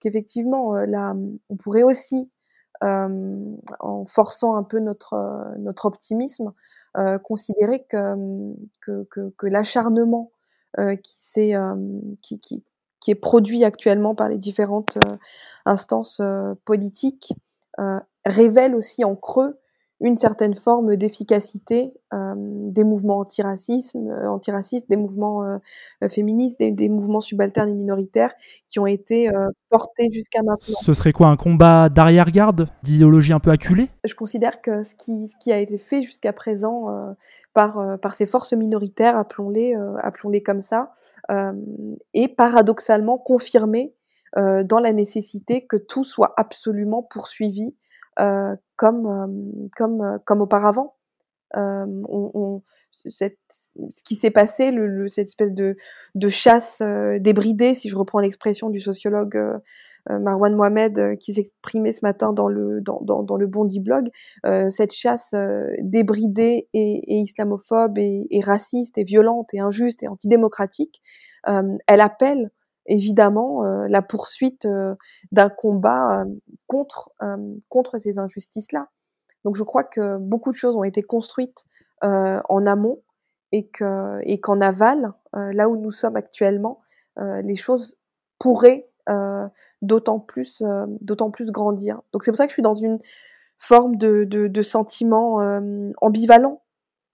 [0.00, 1.14] qu'effectivement, là,
[1.50, 2.30] on pourrait aussi
[2.82, 6.52] en forçant un peu notre, euh, notre optimisme,
[6.96, 8.54] euh, considérer que,
[9.42, 10.30] l'acharnement
[11.02, 11.52] qui,
[13.08, 14.98] est produit actuellement par les différentes
[15.64, 16.20] instances
[16.64, 17.32] politiques
[18.24, 19.58] révèle aussi en creux
[20.00, 26.70] une certaine forme d'efficacité euh, des mouvements antiracisme, euh, antiracistes, des mouvements euh, féministes, des,
[26.70, 28.34] des, mouvements subalternes et minoritaires
[28.68, 29.30] qui ont été
[29.70, 30.78] portés jusqu'à maintenant.
[30.82, 33.88] Ce serait quoi un combat d'arrière-garde, d'idéologie un peu acculée?
[34.04, 36.86] Je considère que ce qui, ce qui a été fait jusqu'à présent
[37.54, 40.92] par, par ces forces minoritaires, appelons-les appelons-les comme ça,
[42.14, 43.94] est paradoxalement confirmé
[44.36, 47.85] dans la nécessité que tout soit absolument poursuivi euh,
[48.76, 50.94] comme, euh, comme, euh, comme auparavant.
[51.54, 53.30] Ce
[54.04, 54.74] qui s'est passé,
[55.08, 55.76] cette espèce de,
[56.14, 56.82] de chasse
[57.20, 59.40] débridée, si je reprends l'expression du sociologue
[60.10, 64.08] Marwan Mohamed qui s'exprimait ce matin dans le, dans, dans, le Bondi Blog,
[64.70, 65.34] cette chasse
[65.78, 71.00] débridée et, islamophobe et, raciste et violente et injuste et antidémocratique,
[71.44, 72.50] elle appelle
[72.88, 74.94] évidemment euh, la poursuite euh,
[75.32, 76.24] d'un combat euh,
[76.66, 77.10] contre,
[77.68, 78.88] contre ces injustices-là.
[79.44, 81.64] Donc je crois que beaucoup de choses ont été construites
[82.02, 83.00] en amont
[83.52, 86.80] et qu'en et qu'en aval, là où nous sommes actuellement,
[87.16, 87.96] les choses
[88.38, 88.90] pourraient
[89.82, 90.62] d'autant plus,
[91.00, 92.02] d'autant plus grandir.
[92.12, 92.98] Donc c'est pour ça que je suis dans une
[93.56, 95.36] forme de, de sentiment
[96.00, 96.60] ambivalent.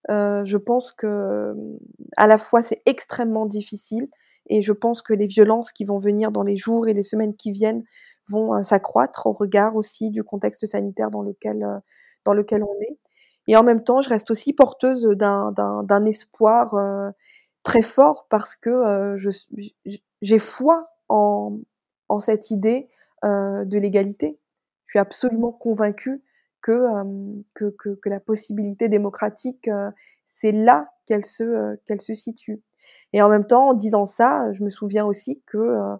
[0.08, 1.54] je pense que
[2.16, 4.08] à la fois c'est extrêmement difficile
[4.48, 7.34] et je pense que les violences qui vont venir dans les jours et les semaines
[7.36, 7.84] qui viennent
[8.28, 11.78] vont euh, s'accroître au regard aussi du contexte sanitaire dans lequel, euh,
[12.24, 12.98] dans lequel on est.
[13.48, 17.10] Et en même temps, je reste aussi porteuse d'un espoir euh,
[17.64, 19.16] très fort parce que
[20.20, 21.58] j'ai foi en,
[22.08, 22.88] en, cette idée
[23.24, 24.38] de l'égalité.
[24.86, 26.22] Je suis absolument convaincue
[26.62, 29.68] que, la possibilité démocratique,
[30.24, 32.62] c'est là qu'elle se, qu'elle se situe.
[33.12, 35.96] Et en même temps, en disant ça, je me souviens aussi que euh,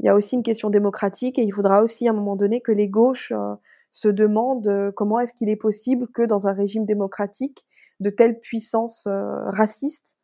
[0.00, 2.60] il y a aussi une question démocratique et il faudra aussi à un moment donné
[2.60, 3.32] que les gauches
[3.90, 7.64] se demandent comment est-ce qu'il est possible que dans un régime démocratique,
[8.00, 10.18] de telles puissances racistes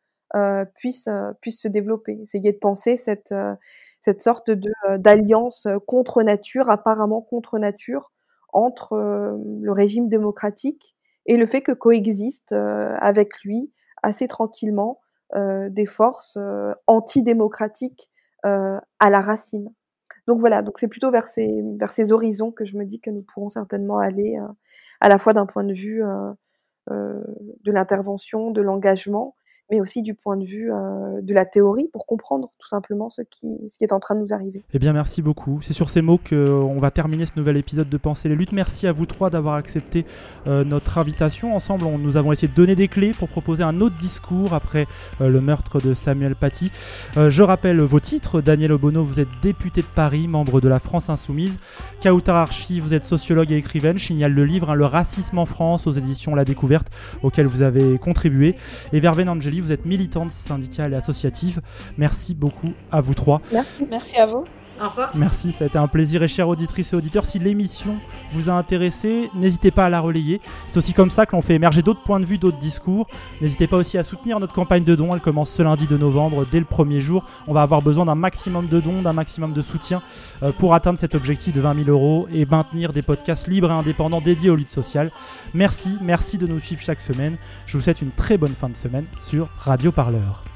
[0.75, 1.09] puissent,
[1.39, 2.19] puissent se développer.
[2.21, 3.33] Essayer de penser cette,
[4.01, 8.11] cette sorte de, d'alliance contre nature, apparemment contre nature,
[8.53, 10.95] entre le régime démocratique
[11.25, 13.71] et le fait que coexistent avec lui
[14.03, 14.99] assez tranquillement
[15.33, 18.11] euh, des forces euh, antidémocratiques
[18.45, 19.69] euh, à la racine.
[20.27, 21.49] Donc voilà, c'est plutôt vers ces,
[21.79, 24.37] vers ces horizons que je me dis que nous pourrons certainement aller,
[24.99, 26.03] à la fois d'un point de vue
[26.89, 29.35] de l'intervention, de l'engagement,
[29.71, 33.21] mais aussi du point de vue euh, de la théorie pour comprendre tout simplement ce
[33.21, 34.63] qui, est en train de nous arriver.
[34.73, 35.59] Eh bien, merci beaucoup.
[35.61, 38.51] C'est sur ces mots qu'on va terminer ce nouvel épisode de Penser les luttes.
[38.51, 40.05] Merci à vous trois d'avoir accepté
[40.47, 41.55] euh, notre invitation.
[41.55, 44.87] Ensemble, nous avons essayé de donner des clés pour proposer un autre discours après
[45.21, 46.71] euh, le meurtre de Samuel Paty.
[47.15, 48.41] je rappelle vos titres.
[48.41, 51.59] Daniel Obono, vous êtes député de Paris, membre de la France Insoumise.
[52.03, 53.97] Kautar Archi, vous êtes sociologue et écrivaine.
[53.97, 56.87] Signale le livre hein, Le racisme en France aux éditions La Découverte,
[57.23, 58.55] auquel vous avez contribué.
[58.91, 61.61] Et Verven Angeli, vous êtes militante syndicale et associative.
[61.97, 63.41] Merci beaucoup à vous trois.
[63.51, 63.87] Merci.
[63.89, 64.43] Merci à vous.
[65.15, 66.23] Merci, ça a été un plaisir.
[66.23, 67.95] Et chères auditrices et auditeurs, si l'émission
[68.31, 70.41] vous a intéressé, n'hésitez pas à la relayer.
[70.67, 73.07] C'est aussi comme ça que l'on fait émerger d'autres points de vue, d'autres discours.
[73.41, 75.13] N'hésitez pas aussi à soutenir notre campagne de dons.
[75.13, 77.23] Elle commence ce lundi de novembre, dès le premier jour.
[77.47, 80.01] On va avoir besoin d'un maximum de dons, d'un maximum de soutien
[80.43, 83.73] euh, pour atteindre cet objectif de 20 000 euros et maintenir des podcasts libres et
[83.73, 85.11] indépendants dédiés aux luttes sociales.
[85.53, 87.37] Merci, merci de nous suivre chaque semaine.
[87.65, 90.50] Je vous souhaite une très bonne fin de semaine sur Radio Parleur.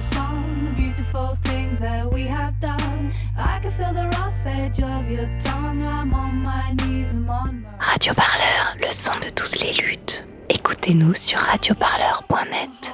[0.00, 3.12] The song, the beautiful things that we have done.
[3.36, 5.82] I can feel the rough edge of your tongue.
[5.82, 7.68] I'm on my knees, I'm on my...
[7.78, 10.24] Radio Parleur, le son de toutes les luttes.
[10.48, 12.92] Écoutez-nous sur radioparleur.net.